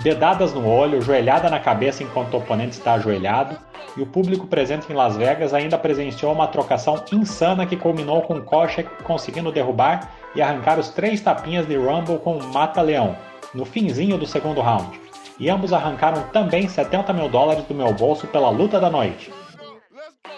[0.03, 3.55] Dedadas no olho, joelhada na cabeça enquanto o oponente está ajoelhado,
[3.95, 8.41] e o público presente em Las Vegas ainda presenciou uma trocação insana que culminou com
[8.41, 13.15] Kochek conseguindo derrubar e arrancar os três tapinhas de Rumble com o Mata-Leão,
[13.53, 14.99] no finzinho do segundo round.
[15.39, 19.31] e ambos arrancaram também 70 mil dólares do meu bolso pela luta da noite.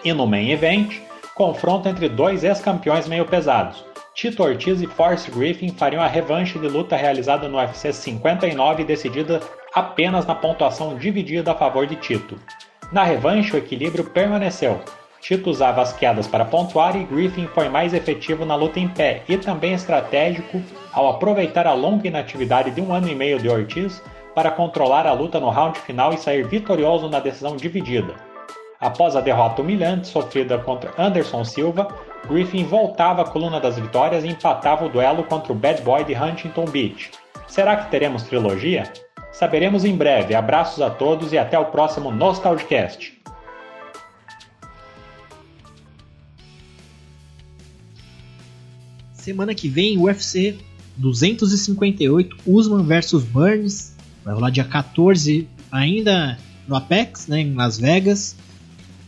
[0.03, 0.99] E no main event,
[1.35, 3.85] confronto entre dois ex-campeões meio pesados.
[4.15, 9.41] Tito Ortiz e Forrest Griffin fariam a revanche de luta realizada no UFC 59 decidida
[9.73, 12.37] apenas na pontuação dividida a favor de Tito.
[12.91, 14.79] Na revanche, o equilíbrio permaneceu.
[15.19, 19.23] Tito usava as quedas para pontuar e Griffin foi mais efetivo na luta em pé
[19.27, 20.61] e também estratégico
[20.91, 23.99] ao aproveitar a longa inatividade de um ano e meio de Ortiz
[24.35, 28.13] para controlar a luta no round final e sair vitorioso na decisão dividida.
[28.79, 31.87] Após a derrota humilhante sofrida contra Anderson Silva,
[32.27, 36.13] Griffin voltava à coluna das vitórias e empatava o duelo contra o Bad Boy de
[36.13, 37.11] Huntington Beach.
[37.47, 38.91] Será que teremos trilogia?
[39.31, 40.35] Saberemos em breve.
[40.35, 43.21] Abraços a todos e até o próximo Nostalgicast.
[49.13, 50.57] Semana que vem, UFC
[50.97, 53.95] 258, Usman versus Burns.
[54.23, 58.35] Vai rolar dia 14, ainda no Apex, né, em Las Vegas.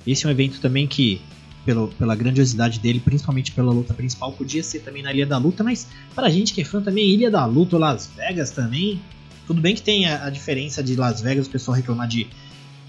[0.05, 1.21] Esse é um evento também que,
[1.65, 5.63] pelo, pela grandiosidade dele, principalmente pela luta principal, podia ser também na Ilha da Luta,
[5.63, 9.01] mas pra gente que é fã também, Ilha da Luta Las Vegas também.
[9.47, 12.27] Tudo bem que tem a, a diferença de Las Vegas, o pessoal reclamar de,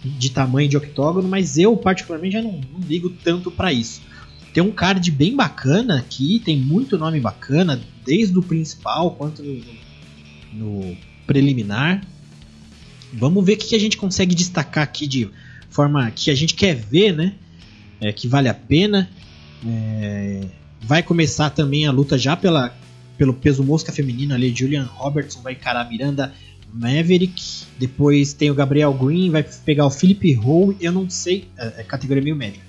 [0.05, 4.03] de tamanho de octógono, mas eu particularmente já não, não ligo tanto para isso.
[4.53, 9.61] Tem um card bem bacana aqui, tem muito nome bacana, desde o principal quanto no,
[10.53, 10.97] no
[11.27, 12.03] preliminar.
[13.13, 15.31] Vamos ver o que a gente consegue destacar aqui de
[15.69, 17.35] forma que a gente quer ver, né?
[18.01, 19.09] É, que vale a pena.
[19.67, 20.45] É,
[20.83, 22.77] vai começar também a luta já pela,
[23.17, 24.55] pelo peso mosca feminino ali.
[24.55, 26.33] Julian Robertson vai encarar a Miranda
[26.73, 27.65] Maverick.
[27.79, 30.77] Depois tem o Gabriel Green, vai pegar o Philip Howe.
[30.81, 32.61] Eu não sei, é, é categoria meio média.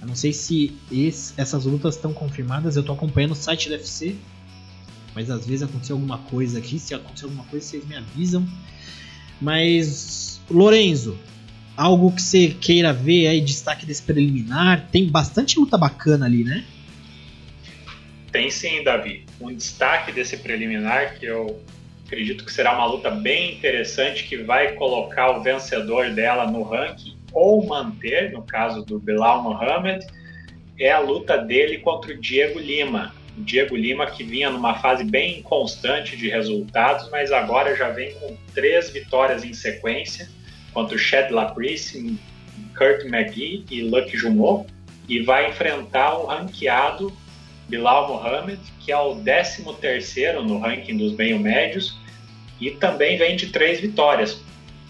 [0.00, 2.74] Eu não sei se esse, essas lutas estão confirmadas.
[2.74, 4.16] Eu estou acompanhando o site do UFC.
[5.14, 6.78] Mas às vezes aconteceu alguma coisa aqui.
[6.78, 8.46] Se acontecer alguma coisa, vocês me avisam.
[9.40, 11.16] Mas, Lorenzo,
[11.76, 14.88] algo que você queira ver aí, destaque desse preliminar?
[14.90, 16.64] Tem bastante luta bacana ali, né?
[18.30, 19.26] Tem sim, Davi.
[19.40, 21.60] Um destaque desse preliminar que eu
[22.06, 27.16] acredito que será uma luta bem interessante que vai colocar o vencedor dela no ranking
[27.32, 30.06] ou manter, no caso do Bilal Mohamed,
[30.78, 33.14] é a luta dele contra o Diego Lima.
[33.36, 38.12] O Diego Lima que vinha numa fase bem constante de resultados, mas agora já vem
[38.14, 40.28] com três vitórias em sequência
[40.72, 42.18] contra o Chad Laprise,
[42.76, 44.66] Kurt McGee e Lucky Jumeau,
[45.08, 47.12] e vai enfrentar o ranqueado
[47.68, 51.96] Bilal Mohamed, que é o 13º no ranking dos meio-médios,
[52.60, 54.40] e também vem de três vitórias,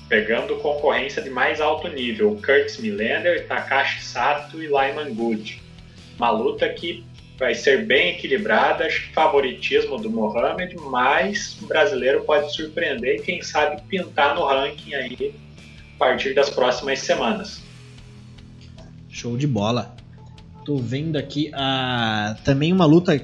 [0.09, 5.63] pegando concorrência de mais alto nível, Curtis Millender, Takashi Sato e Lyman Good.
[6.19, 7.05] Uma luta que
[7.39, 13.23] vai ser bem equilibrada, acho que favoritismo do Mohamed, mas o brasileiro pode surpreender e
[13.23, 15.35] quem sabe pintar no ranking aí
[16.03, 17.63] partir das próximas semanas.
[19.09, 19.95] Show de bola.
[20.65, 23.15] Tô vendo aqui a também uma luta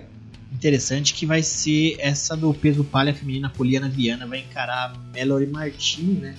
[0.52, 5.48] interessante que vai ser essa do peso palha feminina Poliana Viana vai encarar a Mallory
[5.48, 6.36] Martin, né?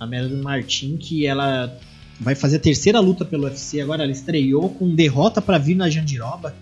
[0.00, 1.78] A Mallory Martin que ela
[2.18, 5.88] vai fazer a terceira luta pelo UFC agora, ela estreou com derrota para vir na
[5.88, 6.52] Jandiroba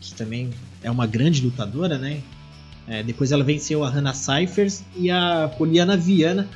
[0.00, 0.50] que também
[0.82, 2.22] é uma grande lutadora, né?
[2.88, 6.48] É, depois ela venceu a Hannah Cyphers e a Poliana Viana.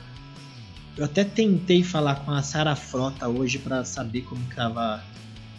[0.96, 5.02] Eu até tentei falar com a Sara Frota hoje para saber como estava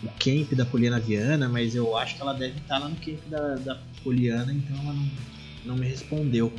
[0.03, 3.19] o camp da Poliana Viana, mas eu acho que ela deve estar lá no camp
[3.29, 5.09] da, da Poliana, então ela não,
[5.65, 6.51] não me respondeu.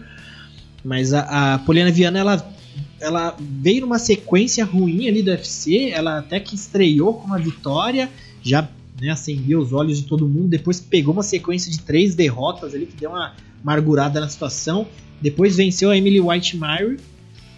[0.85, 2.55] Mas a, a Poliana Viana, ela,
[3.01, 8.09] ela veio numa sequência ruim ali do UFC, ela até que estreou com uma vitória,
[8.43, 8.69] já
[9.01, 10.49] né, acendeu os olhos de todo mundo.
[10.49, 14.87] Depois pegou uma sequência de três derrotas ali que deu uma amargurada na situação.
[15.21, 16.99] Depois venceu a Emily White Mary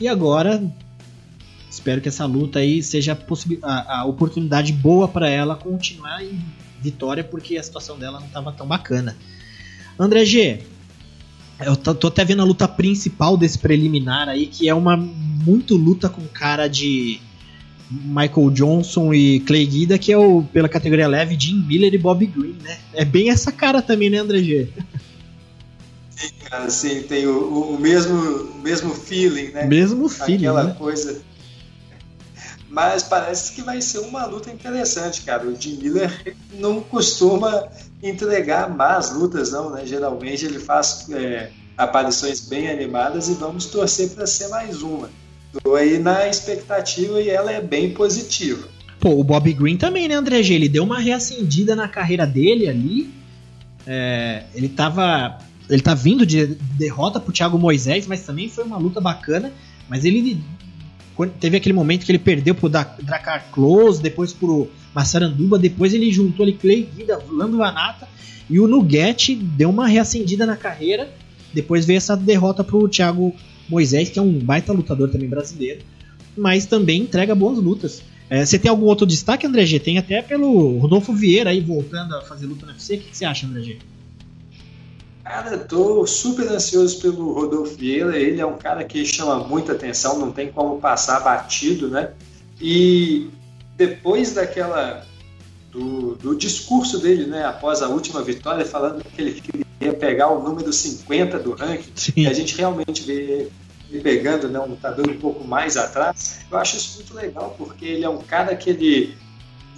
[0.00, 0.62] e agora
[1.84, 3.16] espero que essa luta aí seja
[3.62, 6.42] a, a oportunidade boa para ela continuar em
[6.80, 9.14] vitória porque a situação dela não estava tão bacana.
[9.98, 10.60] André G,
[11.60, 16.08] eu tô até vendo a luta principal desse preliminar aí, que é uma muito luta
[16.08, 17.20] com cara de
[17.90, 22.26] Michael Johnson e Clay Guida, que é o pela categoria leve Jim Miller e Bob
[22.26, 22.78] Green, né?
[22.94, 24.68] É bem essa cara também, né, André G?
[26.08, 29.66] Sim, cara, sim, tem o, o mesmo, mesmo feeling, né?
[29.66, 30.46] Mesmo feeling.
[30.46, 30.74] Aquela né?
[30.78, 31.33] coisa.
[32.74, 35.46] Mas parece que vai ser uma luta interessante, cara.
[35.46, 37.68] O Jim Miller não costuma
[38.02, 39.86] entregar más lutas, não, né?
[39.86, 45.08] Geralmente ele faz é, aparições bem animadas e vamos torcer para ser mais uma.
[45.54, 48.66] Estou aí na expectativa e ela é bem positiva.
[48.98, 50.54] Pô, o Bob Green também, né, André G?
[50.54, 53.14] Ele deu uma reacendida na carreira dele ali.
[53.86, 55.38] É, ele tava.
[55.70, 56.46] Ele tá vindo de
[56.76, 59.52] derrota pro Thiago Moisés, mas também foi uma luta bacana.
[59.88, 60.42] Mas ele
[61.40, 66.44] teve aquele momento que ele perdeu pro Dracar Close, depois pro Massaranduba, depois ele juntou
[66.44, 68.08] ali Clay Guida, Lando Vanata
[68.48, 71.10] e o Nugget deu uma reacendida na carreira.
[71.52, 73.34] Depois veio essa derrota pro Thiago
[73.68, 75.82] Moisés, que é um baita lutador também brasileiro,
[76.36, 78.02] mas também entrega boas lutas.
[78.28, 79.78] É, você tem algum outro destaque, André G?
[79.78, 82.96] Tem até pelo Rodolfo Vieira aí voltando a fazer luta no UFC.
[82.96, 83.78] O que você acha, André G?
[85.24, 88.16] Cara, tô super ansioso pelo Rodolfo Vieira.
[88.16, 92.10] Ele é um cara que chama muita atenção, não tem como passar batido, né?
[92.60, 93.30] E
[93.74, 95.04] depois daquela
[95.70, 100.40] do, do discurso dele, né, após a última vitória, falando que ele queria pegar o
[100.40, 102.12] número 50 do ranking, Sim.
[102.16, 103.50] e a gente realmente vê
[103.90, 107.84] ele pegando né, um lutador um pouco mais atrás, eu acho isso muito legal, porque
[107.84, 109.16] ele é um cara que ele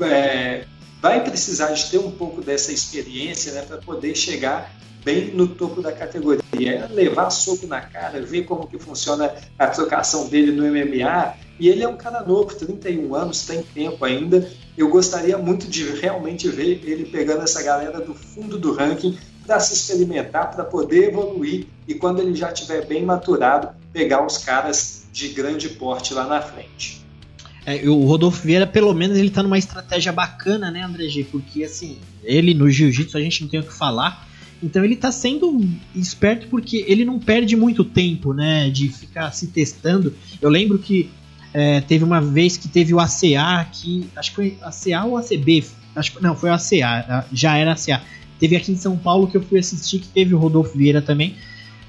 [0.01, 0.67] é,
[1.01, 4.71] vai precisar de ter um pouco dessa experiência né, para poder chegar
[5.07, 6.43] bem no topo da categoria.
[6.53, 11.35] É levar soco na cara, ver como que funciona a trocação dele no MMA.
[11.61, 14.51] E ele é um cara novo, 31 anos, tem tempo ainda.
[14.77, 19.61] Eu gostaria muito de realmente ver ele pegando essa galera do fundo do ranking para
[19.61, 25.07] se experimentar, para poder evoluir e quando ele já estiver bem maturado, pegar os caras
[25.13, 27.07] de grande porte lá na frente.
[27.65, 31.25] É, o Rodolfo Vieira, pelo menos, ele tá numa estratégia bacana, né, André G?
[31.25, 34.26] Porque, assim, ele no jiu-jitsu a gente não tem o que falar.
[34.67, 35.65] Então ele tá sendo
[35.95, 40.13] esperto porque ele não perde muito tempo, né, de ficar se testando.
[40.43, 41.09] Eu lembro que
[41.55, 45.65] é, teve uma vez que teve o ACA aqui, acho que foi ACA ou ACB,
[45.95, 48.03] acho que não, foi o ACA, já era ACA.
[48.41, 51.37] Teve aqui em São Paulo que eu fui assistir que teve o Rodolfo Vieira também.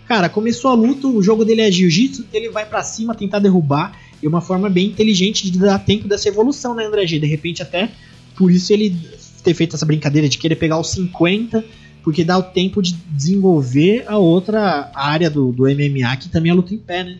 [0.07, 3.99] Cara, começou a luta, o jogo dele é jiu-jitsu, ele vai para cima tentar derrubar,
[4.21, 7.19] e uma forma bem inteligente de dar tempo dessa evolução, né, André G?
[7.19, 7.89] De repente até
[8.35, 8.95] por isso ele
[9.43, 11.65] ter feito essa brincadeira de querer pegar os 50,
[12.07, 16.55] porque dá o tempo de desenvolver a outra área do, do MMA, que também é
[16.55, 17.17] luta em pé, né?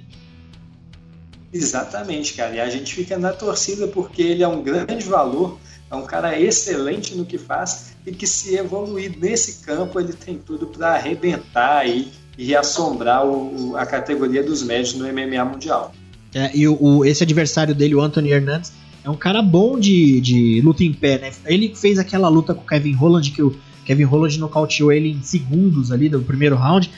[1.51, 2.55] Exatamente, cara.
[2.55, 5.59] E a gente fica na torcida porque ele é um grande valor,
[5.91, 10.37] é um cara excelente no que faz e que se evoluir nesse campo ele tem
[10.37, 12.07] tudo para arrebentar aí
[12.37, 15.93] e assombrar o, a categoria dos médios no MMA mundial.
[16.33, 18.71] É, e o, o, esse adversário dele, o Anthony Hernandes,
[19.03, 21.31] é um cara bom de, de luta em pé, né?
[21.45, 23.53] Ele fez aquela luta com o Kevin Holland, que o
[23.87, 26.91] Kevin Holland nocauteou ele em segundos ali do primeiro round.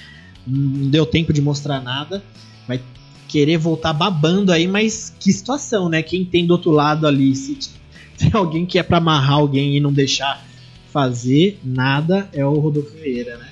[0.46, 2.24] Não deu tempo de mostrar nada.
[2.68, 2.82] Vai
[3.28, 6.02] querer voltar babando aí, mas que situação, né?
[6.02, 7.60] Quem tem do outro lado ali, se
[8.18, 10.44] tem alguém que é para amarrar alguém e não deixar
[10.92, 13.50] fazer nada, é o Rodolfo Vieira, né?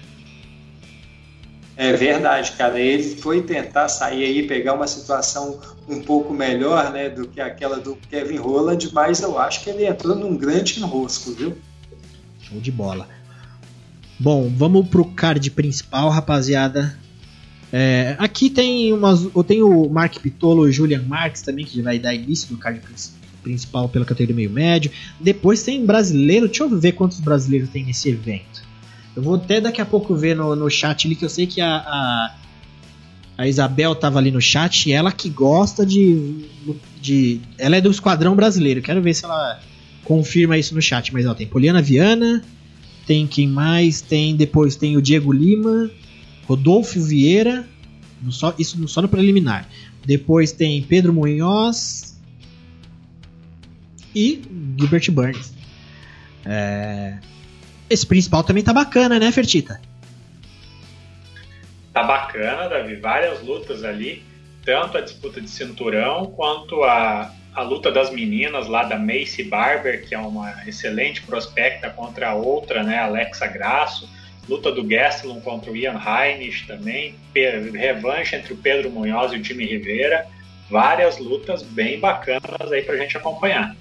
[1.76, 2.80] É verdade, cara.
[2.80, 7.78] Ele foi tentar sair aí, pegar uma situação um pouco melhor, né, do que aquela
[7.78, 11.56] do Kevin Holland, mas eu acho que ele entrou num grande enrosco, viu?
[12.42, 13.17] Show de bola.
[14.20, 16.98] Bom, vamos pro card principal, rapaziada.
[17.72, 19.24] É, aqui tem umas.
[19.36, 22.58] Eu tenho o Mark Pitolo e o Julian Marques também, que vai dar início no
[22.58, 22.82] card
[23.44, 24.92] principal pela categoria meio médio.
[25.20, 26.48] Depois tem brasileiro.
[26.48, 28.66] Deixa eu ver quantos brasileiros tem nesse evento.
[29.16, 31.60] Eu vou até daqui a pouco ver no, no chat ali, que eu sei que
[31.60, 32.36] a, a,
[33.38, 36.46] a Isabel tava ali no chat, e ela que gosta de,
[37.02, 37.42] de.
[37.58, 38.82] Ela é do Esquadrão Brasileiro.
[38.82, 39.60] Quero ver se ela
[40.04, 41.14] confirma isso no chat.
[41.14, 42.44] Mas ó, tem Poliana Viana,
[43.08, 44.02] tem quem mais?
[44.02, 45.90] Tem depois tem o Diego Lima,
[46.46, 47.66] Rodolfo Vieira,
[48.30, 49.68] só, isso só no preliminar.
[50.06, 52.20] Depois tem Pedro Munhoz
[54.14, 54.42] e
[54.78, 55.54] Gilbert Burns.
[56.46, 57.18] É,
[57.90, 59.80] esse principal também tá bacana, né, Fertita?
[61.94, 62.96] Tá bacana, Davi.
[62.96, 64.24] Várias lutas ali.
[64.64, 70.08] Tanto a disputa de cinturão quanto a, a luta das meninas lá da Macy Barber,
[70.08, 74.08] que é uma excelente prospecta contra a outra, né, Alexa Grasso.
[74.48, 77.16] Luta do Gastelum contra o Ian Heinisch também.
[77.74, 80.28] Revanche entre o Pedro Munhoz e o Jimmy Rivera.
[80.70, 83.76] Várias lutas bem bacanas aí pra gente acompanhar.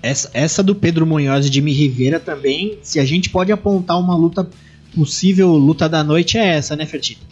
[0.00, 4.16] Essa, essa do Pedro Munhoz e Jimmy Rivera também, se a gente pode apontar uma
[4.16, 4.48] luta
[4.94, 7.26] possível luta da noite, é essa, né, Fertita?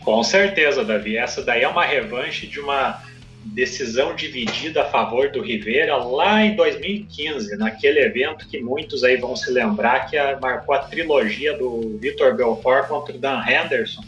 [0.00, 1.16] Com certeza, Davi.
[1.16, 3.05] Essa daí é uma revanche de uma
[3.54, 9.36] decisão dividida a favor do Rivera lá em 2015, naquele evento que muitos aí vão
[9.36, 14.04] se lembrar que marcou a trilogia do Vitor Belfort contra o Dan Henderson.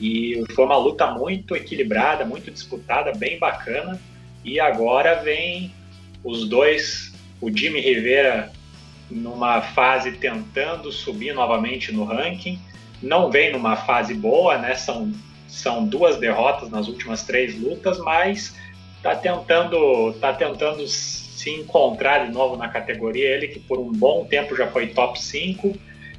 [0.00, 4.00] E foi uma luta muito equilibrada, muito disputada, bem bacana.
[4.44, 5.72] E agora vem
[6.22, 8.52] os dois, o Jimmy Rivera
[9.10, 12.60] numa fase tentando subir novamente no ranking,
[13.02, 14.74] não vem numa fase boa, né?
[14.74, 15.12] São,
[15.48, 18.54] são duas derrotas nas últimas três lutas, mas
[19.02, 23.28] tá tentando, tá tentando se encontrar de novo na categoria.
[23.28, 25.74] Ele que por um bom tempo já foi top 5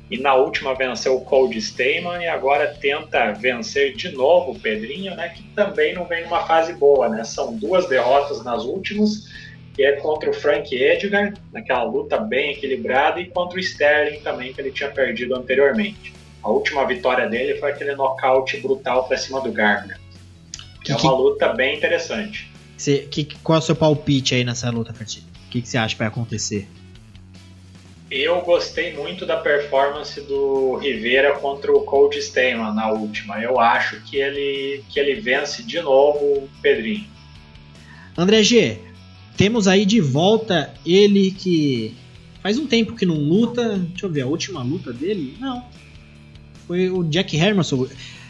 [0.09, 5.15] e na última venceu o Cold Stayman e agora tenta vencer de novo o Pedrinho,
[5.15, 7.23] né, que também não vem numa fase boa, né?
[7.23, 9.29] São duas derrotas nas últimas,
[9.75, 14.51] que é contra o Frank Edgar, naquela luta bem equilibrada, e contra o Sterling também,
[14.51, 16.18] que ele tinha perdido anteriormente.
[16.41, 19.99] A última vitória dele foi aquele nocaute brutal para cima do Gardner.
[20.83, 22.49] Que, é uma luta bem interessante.
[22.77, 25.19] Cê, que, qual é o seu palpite aí nessa luta, Ferti?
[25.47, 26.67] O que, que você acha que vai acontecer?
[28.09, 33.39] Eu gostei muito da performance do Rivera contra o Cold Steyman na última.
[33.39, 37.05] Eu acho que ele, que ele vence de novo o Pedrinho.
[38.17, 38.79] André G,
[39.37, 41.95] temos aí de volta ele que
[42.41, 43.77] faz um tempo que não luta.
[43.77, 45.37] Deixa eu ver, a última luta dele?
[45.39, 45.63] Não.
[46.69, 47.87] Foi o Jack Hermanson.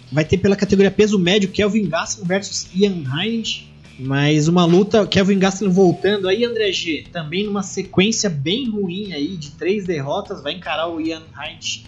[0.10, 3.66] Vai ter pela categoria peso médio Kelvin Gastelum versus Ian Heinz.
[4.00, 9.36] Mas uma luta, Kelvin Gastelum voltando aí, André G, também numa sequência bem ruim aí,
[9.36, 11.84] de três derrotas, vai encarar o Ian Heinz.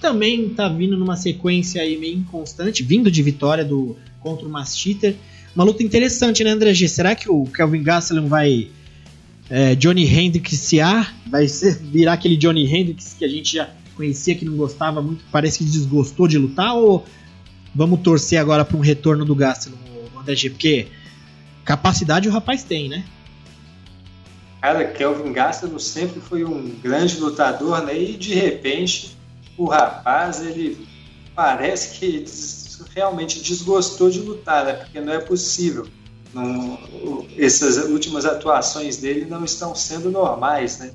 [0.00, 5.16] Também tá vindo numa sequência aí meio inconstante, vindo de vitória do contra o Mastitter.
[5.54, 6.88] Uma luta interessante, né, André G?
[6.88, 8.68] Será que o Kelvin Gastelum vai
[9.50, 11.14] é, Johnny Hendrixiar?
[11.26, 13.68] Vai ser, virar aquele Johnny Hendrix que a gente já
[14.00, 16.74] conhecia, que não gostava muito, parece que desgostou de lutar?
[16.74, 17.04] Ou
[17.74, 19.76] vamos torcer agora para um retorno do Gastelum,
[20.18, 20.50] André G?
[20.50, 20.88] Porque
[21.64, 23.04] capacidade o rapaz tem, né?
[24.60, 27.98] Cara, Kelvin Gastelum sempre foi um grande lutador, né?
[27.98, 29.16] E de repente
[29.56, 30.86] o rapaz ele
[31.34, 32.24] parece que
[32.94, 34.72] realmente desgostou de lutar, né?
[34.72, 35.86] Porque não é possível.
[36.32, 36.78] Não,
[37.36, 40.92] essas últimas atuações dele não estão sendo normais, né?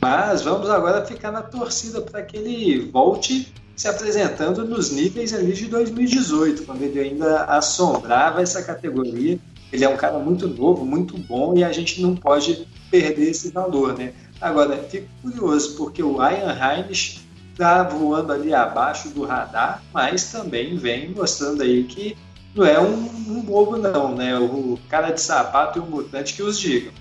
[0.00, 5.52] Mas vamos agora ficar na torcida para que ele volte se apresentando nos níveis ali
[5.52, 9.38] de 2018, quando ele ainda assombrava essa categoria
[9.72, 13.50] ele é um cara muito novo, muito bom e a gente não pode perder esse
[13.50, 14.12] valor, né?
[14.40, 17.20] Agora, fico curioso porque o Ian Heinz
[17.52, 22.16] está voando ali abaixo do radar, mas também vem mostrando aí que
[22.54, 22.94] não é um,
[23.28, 24.36] um bobo não, né?
[24.38, 26.92] O cara de sapato e o mutante que os digam.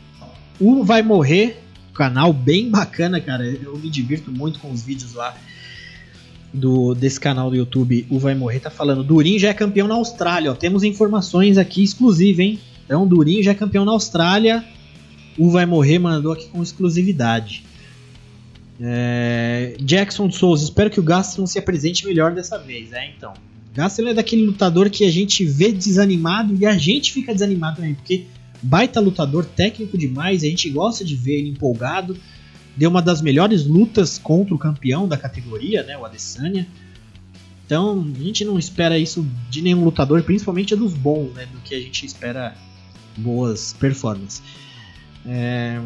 [0.60, 1.58] O Vai Morrer,
[2.00, 3.46] canal bem bacana, cara.
[3.46, 5.36] Eu me divirto muito com os vídeos lá
[6.54, 9.96] do desse canal do YouTube, o Vai Morrer, tá falando: Durin já é campeão na
[9.96, 10.50] Austrália.
[10.50, 10.56] Ó.
[10.56, 12.60] Temos informações aqui exclusivas, hein?
[12.86, 14.64] Então, Durin já é campeão na Austrália.
[15.38, 17.66] O Vai Morrer mandou aqui com exclusividade.
[18.80, 19.76] É...
[19.82, 22.94] Jackson Souza, espero que o Gastelum se apresente melhor dessa vez.
[22.94, 23.34] É, então.
[23.74, 27.94] Gastelum é daquele lutador que a gente vê desanimado e a gente fica desanimado também,
[27.94, 28.26] porque
[28.62, 32.18] baita lutador, técnico demais, a gente gosta de ver ele empolgado
[32.80, 36.66] deu uma das melhores lutas contra o campeão da categoria, né, o Adesanya.
[37.66, 41.76] Então, a gente não espera isso de nenhum lutador, principalmente dos bons, né, do que
[41.76, 42.56] a gente espera
[43.18, 44.42] boas performances.
[45.26, 45.80] É...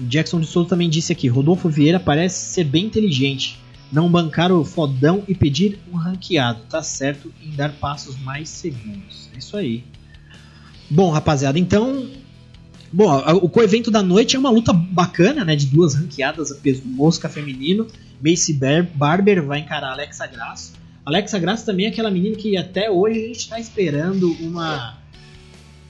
[0.00, 3.58] Jackson de Souza também disse aqui: Rodolfo Vieira parece ser bem inteligente,
[3.90, 9.30] não bancar o fodão e pedir um ranqueado, tá certo em dar passos mais seguros.
[9.34, 9.84] É isso aí.
[10.90, 12.08] Bom, rapaziada, então
[12.90, 15.54] Bom, o coevento da noite é uma luta bacana, né?
[15.54, 17.86] De duas ranqueadas a peso mosca feminino.
[18.24, 18.58] Macy
[18.94, 20.72] Barber vai encarar Alexa Grasso.
[21.04, 24.98] Alexa Grasso também é aquela menina que até hoje a gente está esperando uma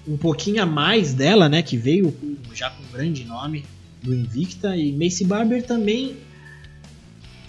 [0.07, 1.63] um pouquinho a mais dela, né?
[1.63, 3.65] Que veio com, já com um grande nome
[4.03, 4.77] do Invicta.
[4.77, 6.17] E Macy Barber também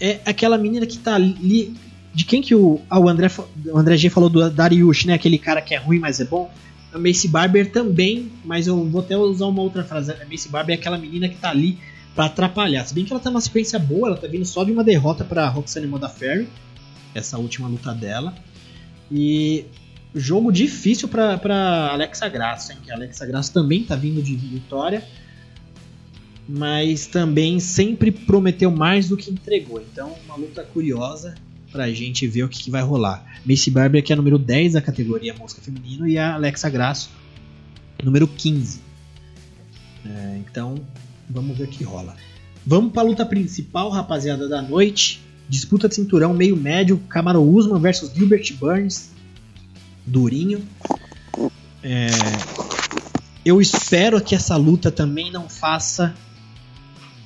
[0.00, 1.74] é aquela menina que tá ali.
[2.12, 3.30] De quem que o, ah, o, André,
[3.66, 5.14] o André G falou do Dariush, né?
[5.14, 6.52] Aquele cara que é ruim, mas é bom.
[6.92, 10.12] A Macy Barber também, mas eu vou até usar uma outra frase.
[10.12, 11.78] A Macy Barber é aquela menina que tá ali
[12.14, 12.84] para atrapalhar.
[12.84, 15.24] Se bem que ela tá numa sequência boa, ela tá vindo só de uma derrota
[15.24, 16.48] para Roxanne Modafferi,
[17.14, 18.34] essa última luta dela.
[19.10, 19.64] E
[20.14, 22.78] jogo difícil para Alexa Grasso, hein?
[22.82, 25.06] Que a Alexa Grasso também tá vindo de vitória,
[26.48, 29.80] mas também sempre prometeu mais do que entregou.
[29.80, 31.36] Então, uma luta curiosa
[31.70, 33.24] pra gente ver o que, que vai rolar.
[33.44, 37.10] Macy Barber, que é número 10 da categoria Mosca Feminino, e a Alexa Grasso,
[38.02, 38.80] número 15.
[40.04, 40.76] É, então,
[41.28, 42.16] vamos ver o que rola.
[42.66, 45.22] Vamos para a luta principal, rapaziada, da noite.
[45.48, 49.10] Disputa de cinturão meio médio, Camaro Usman versus Gilbert Burns.
[50.06, 50.62] Durinho.
[51.82, 52.08] É,
[53.44, 56.14] eu espero que essa luta também não faça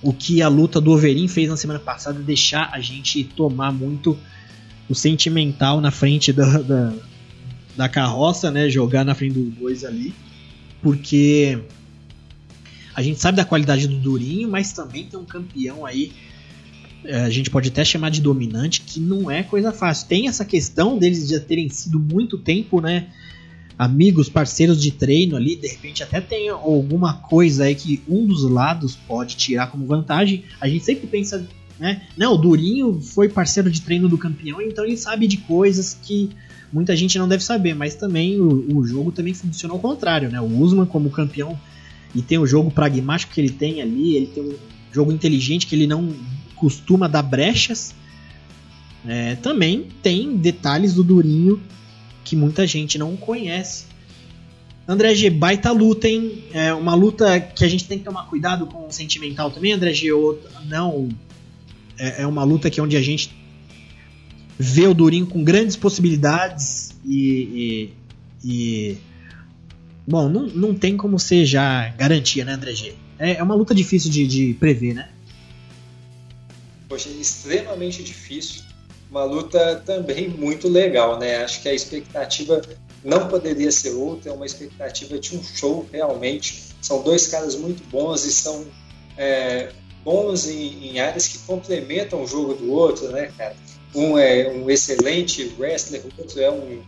[0.04, 4.16] o que a luta do Overin fez na semana passada, deixar a gente tomar muito
[4.88, 6.92] o sentimental na frente da, da,
[7.74, 8.68] da carroça, né?
[8.68, 10.12] Jogar na frente dos bois ali.
[10.82, 11.58] Porque
[12.94, 16.12] a gente sabe da qualidade do Durinho, mas também tem um campeão aí.
[17.02, 20.06] É, a gente pode até chamar de dominante, que não é coisa fácil.
[20.06, 23.08] Tem essa questão deles já terem sido muito tempo, né?
[23.78, 28.42] Amigos, parceiros de treino ali, de repente até tem alguma coisa aí que um dos
[28.44, 30.44] lados pode tirar como vantagem.
[30.60, 31.46] A gente sempre pensa
[31.78, 32.02] Né?
[32.16, 36.30] Não, o Durinho foi parceiro de treino do campeão, então ele sabe de coisas que
[36.72, 40.40] muita gente não deve saber, mas também o, o jogo também funciona ao contrário, né?
[40.40, 41.58] O Usman como campeão
[42.14, 44.54] e tem o jogo pragmático que ele tem ali, ele tem um
[44.92, 46.14] jogo inteligente que ele não
[46.54, 47.92] costuma dar brechas.
[49.04, 51.60] É, também tem detalhes do Durinho
[52.24, 53.86] que muita gente não conhece.
[54.86, 56.44] André G, baita luta, hein?
[56.52, 59.92] É uma luta que a gente tem que tomar cuidado com o sentimental também, André
[59.94, 60.12] G.
[60.12, 61.08] Ou não,
[61.98, 63.30] é, é uma luta que é onde a gente
[64.58, 67.92] vê o Durinho com grandes possibilidades e,
[68.44, 68.98] e, e
[70.06, 72.94] Bom, não, não tem como ser já garantia, né, André G?
[73.18, 75.08] É, é uma luta difícil de, de prever, né?
[76.88, 78.62] Poxa, extremamente difícil.
[79.10, 81.44] Uma luta também muito legal, né?
[81.44, 82.60] Acho que a expectativa
[83.04, 86.74] não poderia ser outra, é uma expectativa de um show realmente.
[86.80, 88.66] São dois caras muito bons e são
[89.16, 89.70] é,
[90.02, 93.54] bons em, em, áreas que complementam o jogo do outro, né, cara?
[93.94, 96.82] Um é um excelente wrestler, o outro é um,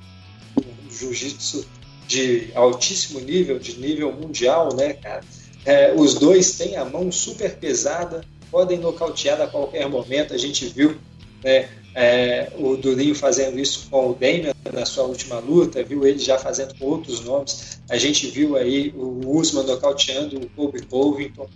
[0.59, 1.67] um jiu-jitsu
[2.09, 5.23] de altíssimo nível, de nível mundial, né, cara?
[5.64, 10.33] É, os dois têm a mão super pesada, podem nocautear a qualquer momento.
[10.33, 10.97] A gente viu
[11.43, 16.18] né, é, o Durinho fazendo isso com o Damian na sua última luta, viu ele
[16.18, 17.80] já fazendo com outros nomes.
[17.88, 21.49] A gente viu aí o Usman nocauteando o Kobe Covington.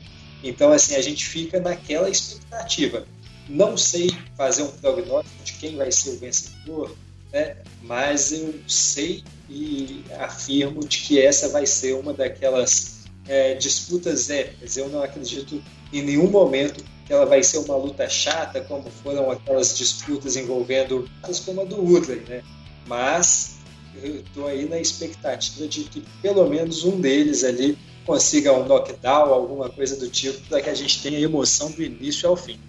[0.42, 3.06] Então, assim, a gente fica naquela expectativa.
[3.50, 6.96] Não sei fazer um prognóstico de quem vai ser o vencedor,
[7.30, 7.56] né?
[7.82, 14.74] mas eu sei e afirmo de que essa vai ser uma daquelas é, disputas épicas.
[14.74, 15.62] Eu não acredito
[15.92, 21.10] em nenhum momento que ela vai ser uma luta chata, como foram aquelas disputas envolvendo
[21.44, 22.40] como a do Woodley, né?
[22.86, 23.56] Mas
[24.00, 29.34] eu estou aí na expectativa de que pelo menos um deles ali consiga um knockdown,
[29.34, 32.60] alguma coisa do tipo, para que a gente tenha emoção do início ao fim.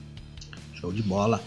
[0.73, 1.39] Show de bola.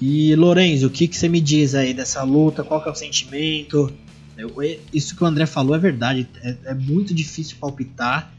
[0.00, 2.64] E Lorenzo, o que, que você me diz aí dessa luta?
[2.64, 3.92] Qual que é o sentimento?
[4.90, 6.26] Isso que o André falou é verdade.
[6.42, 8.32] É, é, muito difícil palpitar,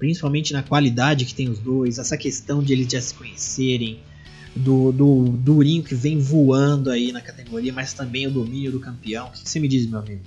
[0.00, 1.98] principalmente na qualidade que tem os dois.
[1.98, 4.00] Essa questão de eles já se conhecerem,
[4.56, 9.28] do, do Durinho que vem voando aí na categoria, mas também o domínio do campeão.
[9.28, 10.22] O que, você me diz, meu amigo?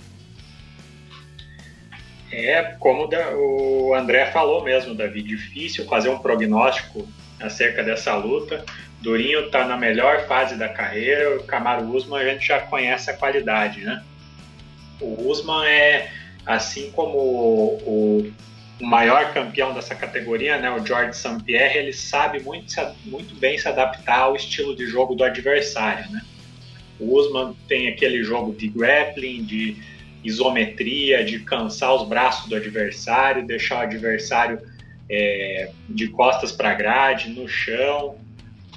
[2.31, 7.05] É, como o André falou mesmo, Davi, difícil fazer um prognóstico
[7.41, 8.63] acerca dessa luta.
[9.01, 13.13] Durinho está na melhor fase da carreira, o Camaro Usman a gente já conhece a
[13.13, 14.01] qualidade, né?
[15.01, 16.09] O Usman é,
[16.45, 18.31] assim como o
[18.81, 21.43] maior campeão dessa categoria, né, o George St.
[21.43, 22.73] Pierre, ele sabe muito,
[23.05, 26.09] muito bem se adaptar ao estilo de jogo do adversário.
[26.11, 26.21] Né?
[26.99, 29.77] O Usman tem aquele jogo de grappling, de
[30.23, 34.59] isometria, de cansar os braços do adversário, deixar o adversário
[35.09, 38.17] é, de costas para grade, no chão.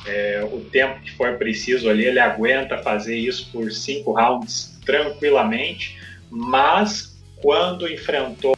[0.07, 5.97] É, o tempo que for preciso ali, ele aguenta fazer isso por cinco rounds tranquilamente
[6.31, 7.06] mas
[7.43, 8.57] quando enfrentou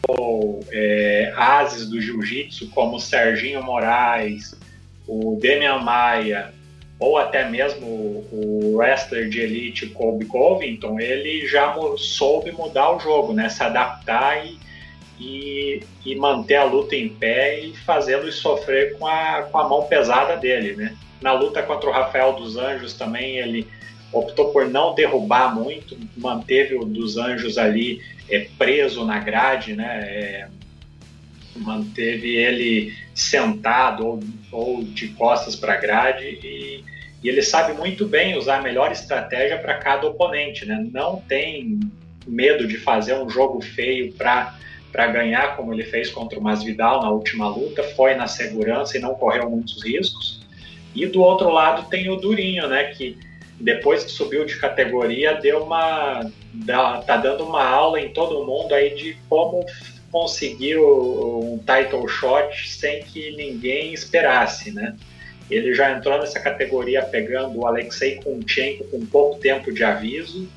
[0.71, 4.55] é, ases do jiu-jitsu como o Serginho Moraes,
[5.07, 6.53] o Demian Maia,
[6.99, 13.33] ou até mesmo o wrestler de elite Colby Covington, ele já soube mudar o jogo,
[13.33, 13.49] né?
[13.49, 14.59] se adaptar e,
[15.19, 19.85] e, e manter a luta em pé e fazê-lo sofrer com a, com a mão
[19.85, 20.75] pesada dele.
[20.75, 20.97] Né?
[21.21, 23.67] Na luta contra o Rafael dos Anjos também ele
[24.13, 28.01] optou por não derrubar muito, manteve o dos Anjos ali
[28.31, 30.01] é, preso na grade, né?
[30.03, 30.49] É,
[31.57, 34.21] manteve ele sentado ou,
[34.53, 36.85] ou de costas para a grade e,
[37.23, 40.87] e, ele sabe muito bem usar a melhor estratégia para cada oponente, né?
[40.93, 41.81] Não tem
[42.27, 44.57] medo de fazer um jogo feio para
[44.91, 49.01] para ganhar, como ele fez contra o Masvidal na última luta, foi na segurança e
[49.01, 50.41] não correu muitos riscos.
[50.95, 53.19] E do outro lado tem o Durinho, né, que
[53.61, 56.31] depois que subiu de categoria, deu uma.
[57.07, 59.65] tá dando uma aula em todo mundo aí de como
[60.11, 64.97] conseguir um title shot sem que ninguém esperasse, né?
[65.51, 70.49] Ele já entrou nessa categoria pegando o Alexei Kunchenko com pouco tempo de aviso.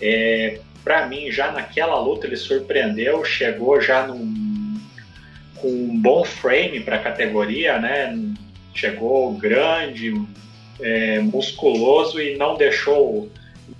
[0.00, 4.80] É, Para mim, já naquela luta ele surpreendeu, chegou já num,
[5.56, 8.18] com um bom frame para a categoria, né?
[8.74, 10.12] Chegou grande,
[10.80, 13.30] é, musculoso e não deixou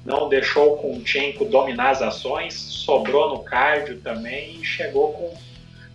[0.05, 5.35] não deixou o Kunchenko dominar as ações, sobrou no cardio também e chegou com,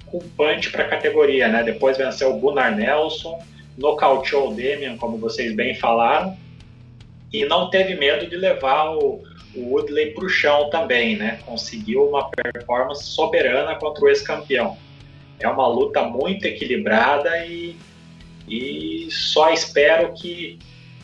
[0.06, 1.48] com punch para a categoria.
[1.48, 1.64] Né?
[1.64, 3.42] Depois venceu o Gunnar Nelson,
[3.78, 6.38] nocauteou o Demian, como vocês bem falaram,
[7.34, 9.22] e não teve medo de levar o,
[9.56, 11.18] o Woodley para o chão também.
[11.18, 11.40] Né?
[11.46, 14.78] Conseguiu uma performance soberana contra o ex-campeão.
[15.40, 17.76] É uma luta muito equilibrada e,
[18.48, 20.58] e só espero que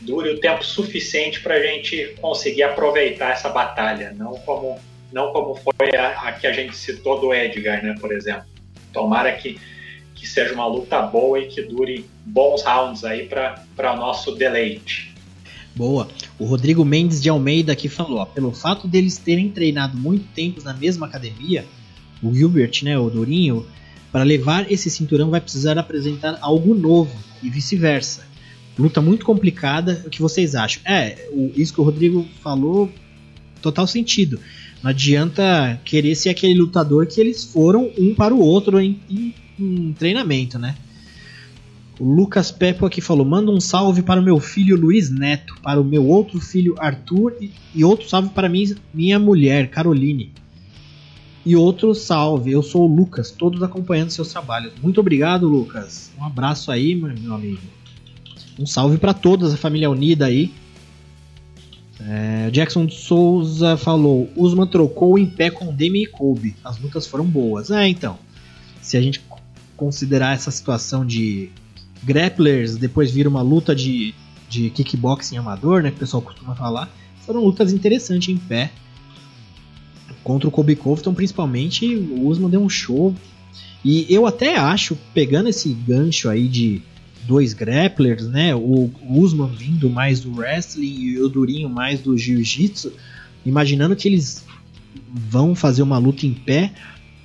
[0.06, 4.80] dure o tempo suficiente para a gente conseguir aproveitar essa batalha, não como
[5.12, 8.46] não como foi a, a, que a gente citou do Edgar, né, por exemplo.
[8.92, 9.60] Tomara que,
[10.16, 15.14] que seja uma luta boa e que dure bons rounds aí para o nosso deleite.
[15.76, 16.08] Boa.
[16.40, 20.64] O Rodrigo Mendes de Almeida aqui falou, ó, pelo fato deles terem treinado muito tempo
[20.64, 21.66] na mesma academia,
[22.22, 23.66] o Gilbert, né, o Dourinho,
[24.12, 28.33] para levar esse cinturão vai precisar apresentar algo novo e vice-versa.
[28.78, 30.04] Luta muito complicada.
[30.06, 30.82] O que vocês acham?
[30.86, 32.92] É, o, isso que o Rodrigo falou,
[33.62, 34.40] total sentido.
[34.82, 39.34] Não adianta querer ser aquele lutador que eles foram um para o outro em, em,
[39.60, 40.76] em treinamento, né?
[42.00, 45.80] O Lucas Pepo aqui falou: manda um salve para o meu filho Luiz Neto, para
[45.80, 50.32] o meu outro filho Arthur e, e outro salve para mim, minha mulher Caroline.
[51.46, 54.74] E outro salve, eu sou o Lucas, todos acompanhando seus trabalhos.
[54.82, 56.12] Muito obrigado, Lucas.
[56.18, 57.60] Um abraço aí, meu amigo.
[58.60, 60.52] Um salve para todos, a família unida aí.
[62.00, 66.56] É, Jackson Souza falou: Usman trocou em pé com Demi e Kobe.
[66.64, 67.72] As lutas foram boas.
[67.72, 68.18] É, então.
[68.82, 69.22] Se a gente
[69.78, 71.50] considerar essa situação de
[72.04, 74.14] grapplers, depois vira uma luta de,
[74.50, 75.90] de kickboxing amador, né?
[75.90, 76.94] Que o pessoal costuma falar.
[77.26, 78.72] Foram lutas interessantes em pé.
[80.24, 83.16] Contra o Kobe Covington, principalmente, o Usman deu um show.
[83.84, 86.82] E eu até acho, pegando esse gancho aí de
[87.26, 88.54] dois grapplers, né?
[88.56, 92.94] O Usman vindo mais do wrestling e o Durinho mais do jiu-jitsu,
[93.46, 94.46] imaginando que eles
[95.14, 96.72] vão fazer uma luta em pé,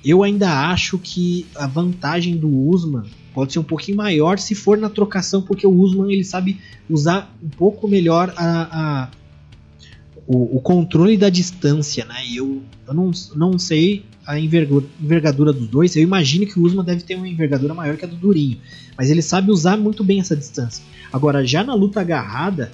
[0.03, 3.03] eu ainda acho que a vantagem do Usman
[3.33, 6.59] pode ser um pouquinho maior se for na trocação, porque o Usman ele sabe
[6.89, 9.09] usar um pouco melhor a,
[10.31, 12.23] o, o, controle da distância, né?
[12.23, 15.95] E eu, eu não, não sei a envergadura dos dois.
[15.95, 18.59] Eu imagino que o Usman deve ter uma envergadura maior que a do Durinho.
[18.95, 20.83] Mas ele sabe usar muito bem essa distância.
[21.11, 22.71] Agora, já na luta agarrada,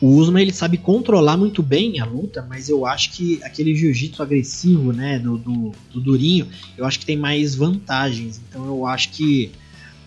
[0.00, 4.20] o Usman ele sabe controlar muito bem a luta, mas eu acho que aquele jiu-jitsu
[4.20, 8.40] agressivo, né, do, do, do, Durinho, eu acho que tem mais vantagens.
[8.48, 9.52] Então eu acho que,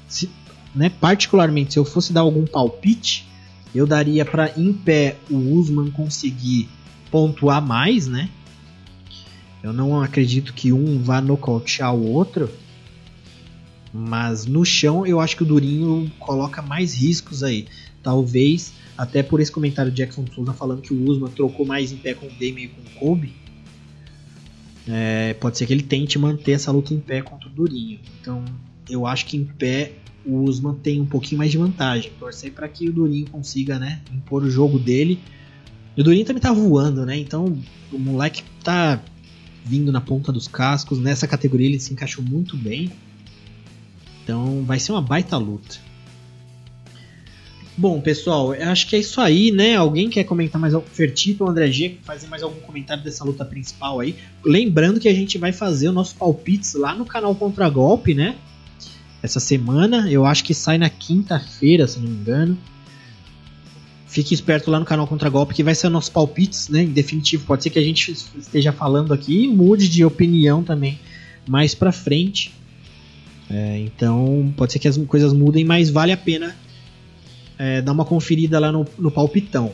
[0.09, 0.30] se,
[0.75, 3.25] né, particularmente, se eu fosse dar algum palpite,
[3.73, 6.69] eu daria para em pé o Usman conseguir
[7.09, 8.29] pontuar mais, né?
[9.63, 12.49] Eu não acredito que um vá nocautear o outro.
[13.93, 17.67] Mas no chão eu acho que o Durinho coloca mais riscos aí.
[18.01, 21.97] Talvez, até por esse comentário de Jackson Souza falando que o Usman trocou mais em
[21.97, 23.33] pé com o Damian e com o Kobe.
[24.87, 27.99] É, pode ser que ele tente manter essa luta em pé contra o Durinho.
[28.19, 28.43] Então
[28.89, 29.93] eu acho que em pé
[30.25, 32.11] o Usman tem um pouquinho mais de vantagem.
[32.19, 35.19] Torcer para que o Durinho consiga né, impor o jogo dele.
[35.95, 37.17] E o Durinho também tá voando, né?
[37.17, 37.57] Então
[37.91, 39.01] o moleque tá
[39.65, 40.99] vindo na ponta dos cascos.
[40.99, 42.91] Nessa categoria ele se encaixou muito bem.
[44.23, 45.77] Então vai ser uma baita luta.
[47.75, 49.75] Bom, pessoal, eu acho que é isso aí, né?
[49.75, 50.87] Alguém quer comentar mais algo?
[50.87, 54.15] Fertito André G, fazer mais algum comentário dessa luta principal aí?
[54.45, 58.35] Lembrando que a gente vai fazer o nosso palpites lá no canal Contra Golpe, né?
[59.23, 62.57] Essa semana, eu acho que sai na quinta-feira, se não me engano.
[64.05, 66.83] Fique esperto lá no canal Contra Golpe que vai ser o nosso palpites, né?
[66.83, 70.99] Em definitivo, pode ser que a gente esteja falando aqui e mude de opinião também
[71.47, 72.53] mais pra frente.
[73.49, 76.55] É, então, pode ser que as coisas mudem, mas vale a pena
[77.57, 79.71] é, dar uma conferida lá no, no palpitão.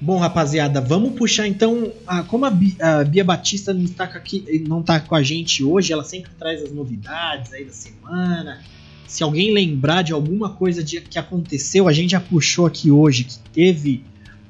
[0.00, 1.92] Bom, rapaziada, vamos puxar então.
[2.06, 5.62] A, como a Bia, a Bia Batista não está, aqui, não está com a gente
[5.62, 8.60] hoje, ela sempre traz as novidades aí da semana,
[9.12, 13.24] se alguém lembrar de alguma coisa de, que aconteceu, a gente já puxou aqui hoje
[13.24, 14.02] que teve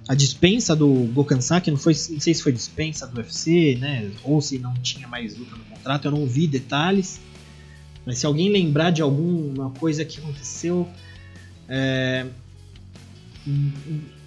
[0.07, 4.41] a dispensa do Gokansaki, não foi, não sei se foi dispensa do UFC, né, ou
[4.41, 7.21] se não tinha mais luta no contrato, eu não vi detalhes.
[8.07, 10.89] Mas se alguém lembrar de alguma coisa que aconteceu
[11.69, 12.27] é,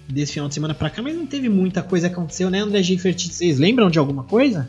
[0.06, 2.82] desse final de semana pra cá, mas não teve muita coisa que aconteceu, né, André
[2.82, 3.26] Gifert?
[3.26, 4.68] Vocês lembram de alguma coisa?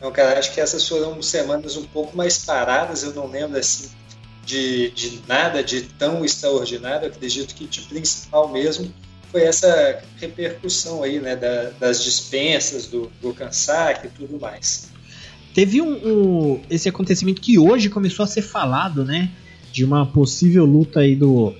[0.00, 3.99] Não, cara, acho que essas foram semanas um pouco mais paradas, eu não lembro assim
[4.50, 7.06] de, de nada de tão extraordinário.
[7.06, 8.92] Acredito que de principal mesmo
[9.30, 14.90] foi essa repercussão aí, né, da, das dispensas, do, do Kansak e tudo mais.
[15.54, 19.30] Teve um, um, esse acontecimento que hoje começou a ser falado, né,
[19.72, 21.54] de uma possível luta aí do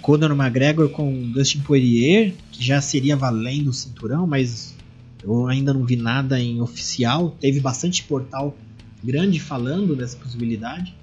[0.00, 4.76] Conor McGregor com Dustin Poirier, que já seria valendo o cinturão, mas
[5.22, 7.36] eu ainda não vi nada em oficial.
[7.40, 8.56] Teve bastante portal
[9.02, 10.94] grande falando dessa possibilidade.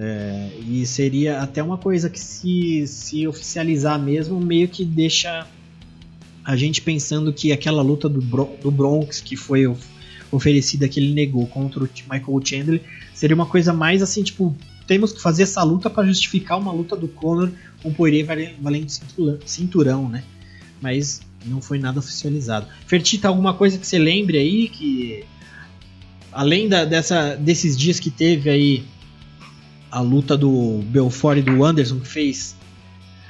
[0.00, 5.44] É, e seria até uma coisa que se, se oficializar mesmo, meio que deixa
[6.44, 9.66] a gente pensando que aquela luta do, do Bronx que foi
[10.30, 14.56] oferecida que ele negou contra o Michael Chandler seria uma coisa mais assim, tipo,
[14.86, 17.50] temos que fazer essa luta para justificar uma luta do Conor
[17.84, 18.26] um Poirier
[18.60, 18.88] valendo
[19.44, 20.22] cinturão, né?
[20.80, 22.66] Mas não foi nada oficializado.
[22.86, 25.24] Fertita, alguma coisa que você lembre aí que
[26.32, 28.84] além da, dessa, desses dias que teve aí
[29.90, 32.56] a luta do Belfort e do Anderson que fez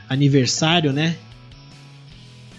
[0.09, 1.17] aniversário, né?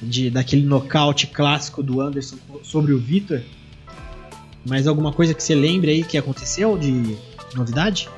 [0.02, 3.42] De, daquele nocaute clássico do Anderson sobre o Vitor.
[4.66, 7.18] Mais alguma coisa que você lembre aí que aconteceu de
[7.56, 8.10] novidade?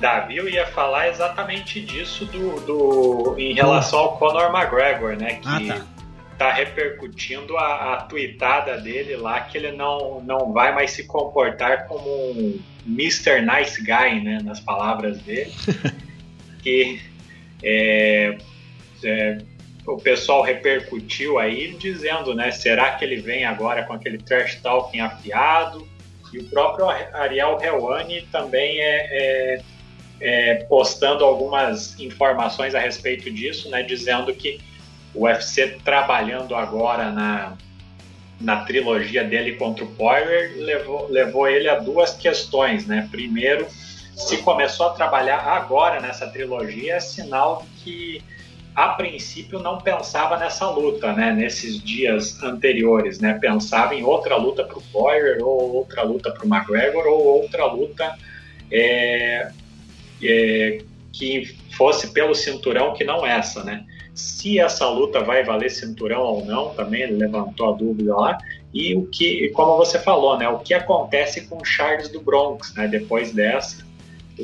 [0.00, 5.34] Davi, eu ia falar exatamente disso do, do em relação ao Conor McGregor, né?
[5.36, 5.86] Que ah, tá.
[6.38, 11.86] tá repercutindo a, a tweetada dele lá que ele não, não vai mais se comportar
[11.88, 13.42] como um Mr.
[13.42, 14.40] Nice Guy, né?
[14.44, 15.52] Nas palavras dele.
[16.62, 17.00] que
[17.62, 18.38] é,
[19.04, 19.38] é,
[19.86, 22.50] o pessoal repercutiu aí dizendo, né?
[22.50, 25.86] Será que ele vem agora com aquele trash talking afiado?
[26.32, 29.60] E o próprio Ariel Helwani também é, é
[30.20, 34.60] é, postando algumas informações a respeito disso, né, dizendo que
[35.14, 37.56] o UFC trabalhando agora na,
[38.40, 43.08] na trilogia dele contra o Poirier levou, levou ele a duas questões, né?
[43.10, 43.66] Primeiro,
[44.14, 48.22] se começou a trabalhar agora nessa trilogia, é sinal que
[48.74, 51.32] a princípio não pensava nessa luta, né?
[51.32, 53.38] Nesses dias anteriores, né?
[53.40, 57.64] Pensava em outra luta para o Poirier, ou outra luta para o McGregor, ou outra
[57.64, 58.14] luta
[58.70, 59.50] é,
[60.22, 60.78] é,
[61.10, 63.86] que fosse pelo cinturão, que não essa, né?
[64.16, 68.38] Se essa luta vai valer cinturão ou não, também levantou a dúvida lá.
[68.74, 70.48] E o que, como você falou, né?
[70.48, 72.88] O que acontece com o Charles do Bronx, né?
[72.88, 73.86] Depois dessa,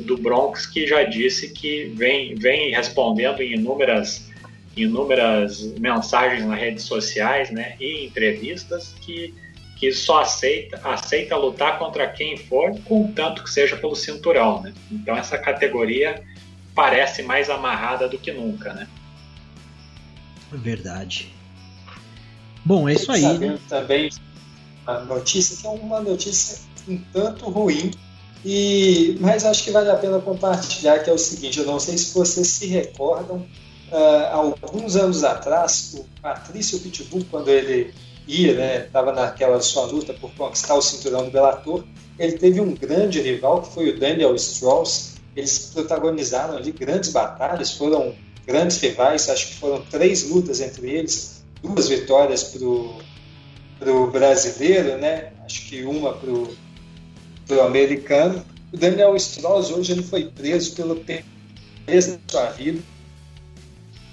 [0.01, 4.31] do Bronx que já disse que vem, vem respondendo em inúmeras
[4.75, 9.33] inúmeras mensagens nas redes sociais, né, e entrevistas que
[9.75, 14.73] que só aceita, aceita lutar contra quem for, contanto que seja pelo cinturão, né?
[14.89, 16.23] Então essa categoria
[16.73, 18.87] parece mais amarrada do que nunca, né?
[20.57, 21.33] Verdade.
[22.65, 23.21] Bom, é isso aí.
[23.21, 23.59] Sabendo né?
[23.67, 24.09] também
[24.85, 27.91] a notícia que é uma notícia um tanto ruim,
[28.43, 31.97] e mas acho que vale a pena compartilhar que é o seguinte, eu não sei
[31.97, 37.93] se vocês se recordam, uh, alguns anos atrás, o Patrício Pitbull, quando ele
[38.27, 41.83] ia, né, estava naquela sua luta por conquistar o cinturão do Bellator,
[42.17, 45.13] ele teve um grande rival que foi o Daniel Strauss.
[45.35, 48.13] Eles protagonizaram ali grandes batalhas, foram
[48.45, 52.43] grandes rivais, acho que foram três lutas entre eles, duas vitórias
[53.79, 55.31] para o brasileiro, né?
[55.45, 58.43] Acho que uma para o americano.
[58.71, 62.81] O Daniel Strauss hoje ele foi preso pelo peso da sua vida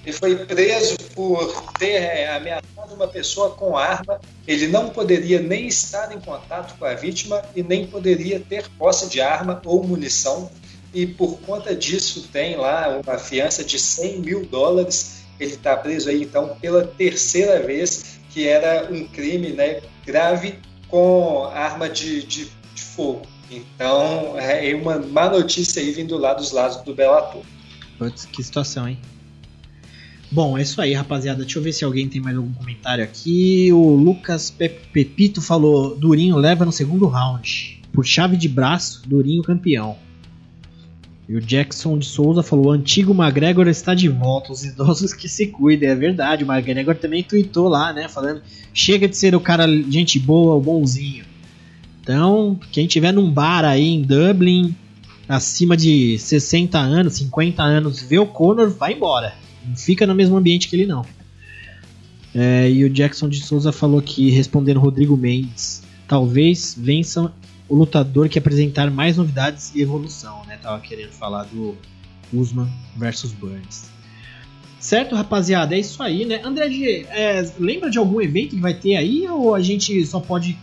[0.05, 4.21] ele foi preso por ter é, ameaçado uma pessoa com arma.
[4.47, 9.09] Ele não poderia nem estar em contato com a vítima e nem poderia ter posse
[9.09, 10.51] de arma ou munição.
[10.93, 15.23] E por conta disso tem lá uma fiança de 100 mil dólares.
[15.39, 20.55] Ele está preso aí então pela terceira vez, que era um crime né, grave
[20.89, 23.23] com arma de, de, de fogo.
[23.51, 27.43] Então é uma má notícia aí vindo lá dos lados do Bellator.
[27.99, 28.99] Putz, que situação, hein?
[30.33, 31.43] Bom, é isso aí, rapaziada.
[31.43, 33.73] Deixa eu ver se alguém tem mais algum comentário aqui.
[33.73, 37.83] O Lucas Pepito falou: Durinho leva no segundo round.
[37.93, 39.99] Por chave de braço, Durinho campeão.
[41.31, 45.29] E o Jackson de Souza falou: o antigo McGregor está de volta, os idosos que
[45.29, 45.89] se cuidem.
[45.89, 48.09] É verdade, o McGregor também tweetou lá, né?
[48.09, 48.43] Falando:
[48.75, 51.25] chega de ser o cara gente boa, o bonzinho.
[52.03, 54.75] Então, quem tiver num bar aí em Dublin,
[55.29, 59.33] acima de 60 anos, 50 anos, vê o Conor, vai embora.
[59.65, 61.07] Não fica no mesmo ambiente que ele, não.
[62.35, 67.33] É, e o Jackson de Souza falou que, respondendo Rodrigo Mendes, talvez vença
[67.69, 70.40] o lutador que apresentar mais novidades e evolução?
[70.63, 71.77] Tava querendo falar do
[72.33, 73.91] Usman versus Burns.
[74.79, 75.75] Certo, rapaziada?
[75.75, 76.41] É isso aí, né?
[76.43, 80.59] André é, lembra de algum evento que vai ter aí ou a gente só pode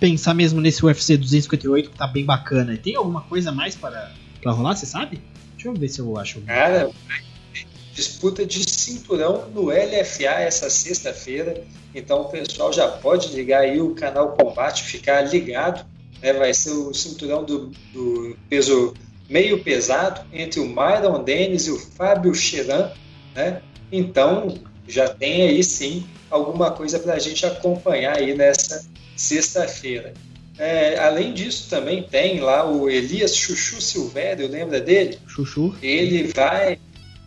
[0.00, 2.76] pensar mesmo nesse UFC 258 que tá bem bacana?
[2.76, 4.10] Tem alguma coisa mais para,
[4.42, 5.20] para rolar, você sabe?
[5.54, 6.40] Deixa eu ver se eu acho.
[6.40, 6.90] Cara,
[7.94, 11.62] disputa de cinturão no LFA essa sexta-feira.
[11.94, 15.86] Então o pessoal já pode ligar aí o canal Combate, ficar ligado.
[16.22, 16.32] Né?
[16.32, 18.94] Vai ser o cinturão do, do peso
[19.28, 22.90] meio pesado entre o Myron Dennis e o Fábio Cheran.
[23.34, 23.62] Né?
[23.90, 28.84] Então já tem aí sim alguma coisa para a gente acompanhar aí nessa
[29.16, 30.12] sexta-feira.
[30.58, 35.18] É, além disso, também tem lá o Elias Chuchu Silvério, lembra dele?
[35.26, 35.74] Chuchu.
[35.82, 36.78] Ele vai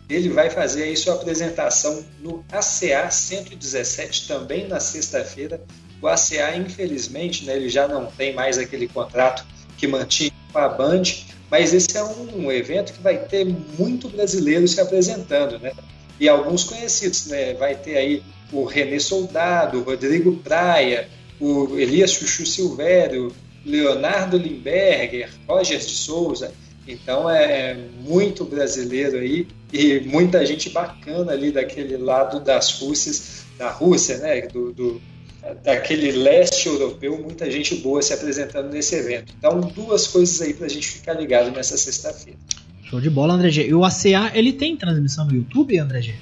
[0.08, 5.60] ele vai fazer aí sua apresentação no ACA 117 também na sexta-feira.
[6.00, 9.44] O ACA, infelizmente, né, ele já não tem mais aquele contrato
[9.76, 11.02] que mantinha com a Band,
[11.50, 13.44] Mas esse é um evento que vai ter
[13.78, 15.72] muito brasileiro se apresentando, né?
[16.18, 17.54] E alguns conhecidos, né?
[17.54, 21.08] Vai ter aí o René Soldado, o Rodrigo Praia,
[21.40, 23.32] o Elias Chuchu Silvério,
[23.64, 26.52] Leonardo Limberger, Roger de Souza.
[26.86, 33.44] Então é, é, muito brasileiro aí e muita gente bacana ali daquele lado das Rússias,
[33.58, 34.42] da Rússia, né?
[34.42, 35.02] Do, do,
[35.54, 39.32] daquele leste europeu, muita gente boa se apresentando nesse evento.
[39.38, 42.38] Então, duas coisas aí para a gente ficar ligado nessa sexta-feira.
[42.84, 43.66] Show de bola, André G.
[43.66, 46.14] E o ACA, ele tem transmissão no YouTube, André G?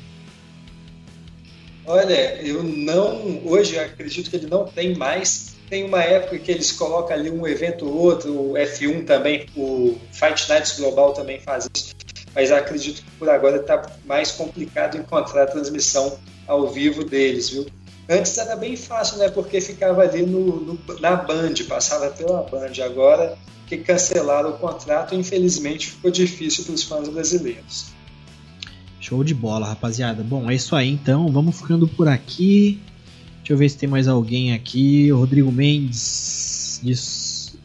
[1.86, 3.42] Olha, eu não.
[3.44, 5.54] Hoje eu acredito que ele não tem mais.
[5.68, 9.98] Tem uma época que eles colocam ali um evento ou outro, o F1 também, o
[10.12, 11.94] Fight Nights Global também faz isso.
[12.34, 17.66] Mas acredito que por agora está mais complicado encontrar a transmissão ao vivo deles, viu?
[18.08, 19.30] Antes era bem fácil, né?
[19.30, 22.72] Porque ficava ali no, no, na Band, passava pela Band.
[22.84, 23.36] Agora
[23.66, 27.86] que cancelaram o contrato, infelizmente ficou difícil para os fãs brasileiros.
[29.00, 30.22] Show de bola, rapaziada.
[30.22, 31.30] Bom, é isso aí então.
[31.30, 32.78] Vamos ficando por aqui.
[33.38, 35.10] Deixa eu ver se tem mais alguém aqui.
[35.12, 37.56] O Rodrigo Mendes diz,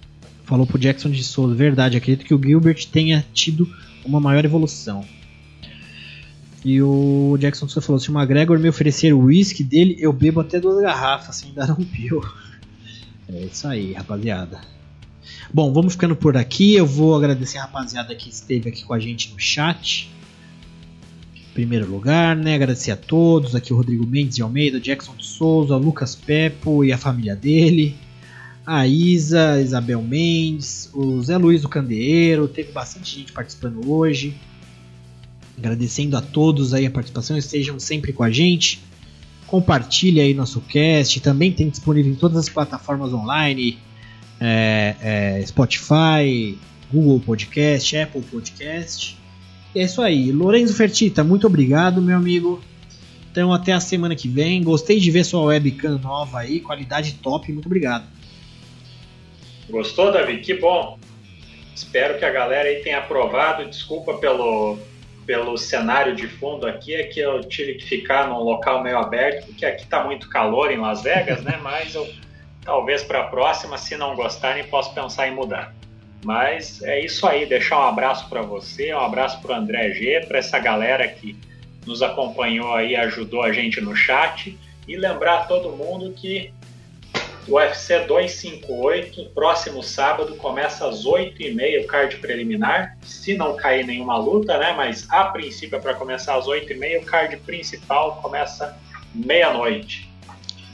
[0.43, 1.55] falou pro Jackson de Souza.
[1.55, 3.69] Verdade, acredito que o Gilbert tenha tido
[4.05, 5.05] uma maior evolução.
[6.63, 10.41] E o Jackson Souza falou: se o McGregor me oferecer o uísque dele, eu bebo
[10.41, 12.21] até duas garrafas sem dar um pio.
[13.27, 14.59] É isso aí, rapaziada.
[15.53, 16.75] Bom, vamos ficando por aqui.
[16.75, 20.09] Eu vou agradecer a rapaziada que esteve aqui com a gente no chat
[21.59, 22.55] primeiro lugar, né?
[22.55, 26.93] Agradecer a todos, aqui o Rodrigo Mendes de Almeida, Jackson de Souza, Lucas Pepo e
[26.93, 27.97] a família dele,
[28.65, 34.35] a Isa, Isabel Mendes, o Zé Luiz do Candeeiro, teve bastante gente participando hoje.
[35.59, 38.79] Agradecendo a todos aí a participação, estejam sempre com a gente.
[39.45, 43.77] Compartilhe aí nosso cast, também tem disponível em todas as plataformas online,
[44.39, 46.57] é, é, Spotify,
[46.89, 49.17] Google Podcast, Apple Podcast.
[49.75, 50.31] E é isso aí.
[50.31, 52.61] Lorenzo Fertita, muito obrigado, meu amigo.
[53.29, 54.63] Então até a semana que vem.
[54.63, 58.05] Gostei de ver sua webcam nova aí, qualidade top, muito obrigado.
[59.69, 60.39] Gostou, Davi?
[60.39, 60.97] Que bom.
[61.75, 63.65] Espero que a galera aí tenha aprovado.
[63.69, 64.77] Desculpa pelo,
[65.29, 69.45] pelo cenário de fundo aqui, é que eu tive que ficar num local meio aberto,
[69.45, 71.55] porque aqui está muito calor em Las Vegas, né?
[71.61, 72.09] Mas eu
[72.65, 75.71] talvez para a próxima, se não gostarem, posso pensar em mudar.
[76.25, 80.25] Mas é isso aí, deixar um abraço para você, um abraço para o André G,
[80.27, 81.37] para essa galera que
[81.85, 84.57] nos acompanhou aí, ajudou a gente no chat
[84.87, 86.51] e lembrar a todo mundo que
[87.49, 94.57] UFC 258, próximo sábado, começa às 8h30 o card preliminar, se não cair nenhuma luta,
[94.59, 94.73] né?
[94.77, 98.77] Mas a princípio é para começar às 8h30, o card principal começa
[99.13, 100.09] meia-noite.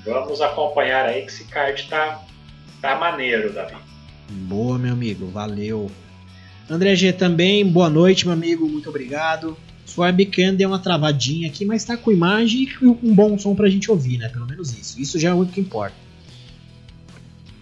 [0.05, 2.21] Vamos acompanhar aí que esse card tá,
[2.81, 3.75] tá maneiro, Davi.
[4.29, 5.89] Boa, meu amigo, valeu.
[6.69, 9.57] André G também, boa noite, meu amigo, muito obrigado.
[9.85, 13.69] Sua webcam deu uma travadinha aqui, mas tá com imagem e um bom som pra
[13.69, 14.27] gente ouvir, né?
[14.29, 14.99] Pelo menos isso.
[14.99, 16.04] Isso já é o que importa.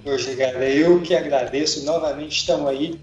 [0.03, 1.85] Poxa, cara, eu que agradeço.
[1.85, 2.99] Novamente estamos aí.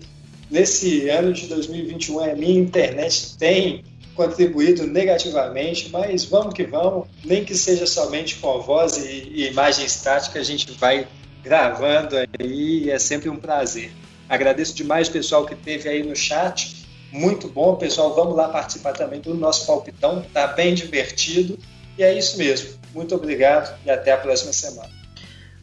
[0.50, 7.08] Nesse ano de 2021, a minha internet tem contribuído negativamente, mas vamos que vamos.
[7.24, 11.06] Nem que seja somente com voz e, e imagem estática, a gente vai
[11.42, 13.90] gravando aí, é sempre um prazer.
[14.28, 18.92] Agradeço demais o pessoal que teve aí no chat, muito bom, pessoal, vamos lá participar
[18.92, 21.58] também do nosso palpitão, tá bem divertido,
[21.98, 22.78] e é isso mesmo.
[22.94, 24.99] Muito obrigado e até a próxima semana.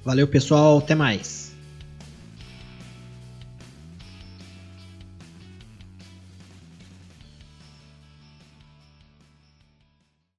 [0.07, 1.36] Valeu, pessoal, até mais.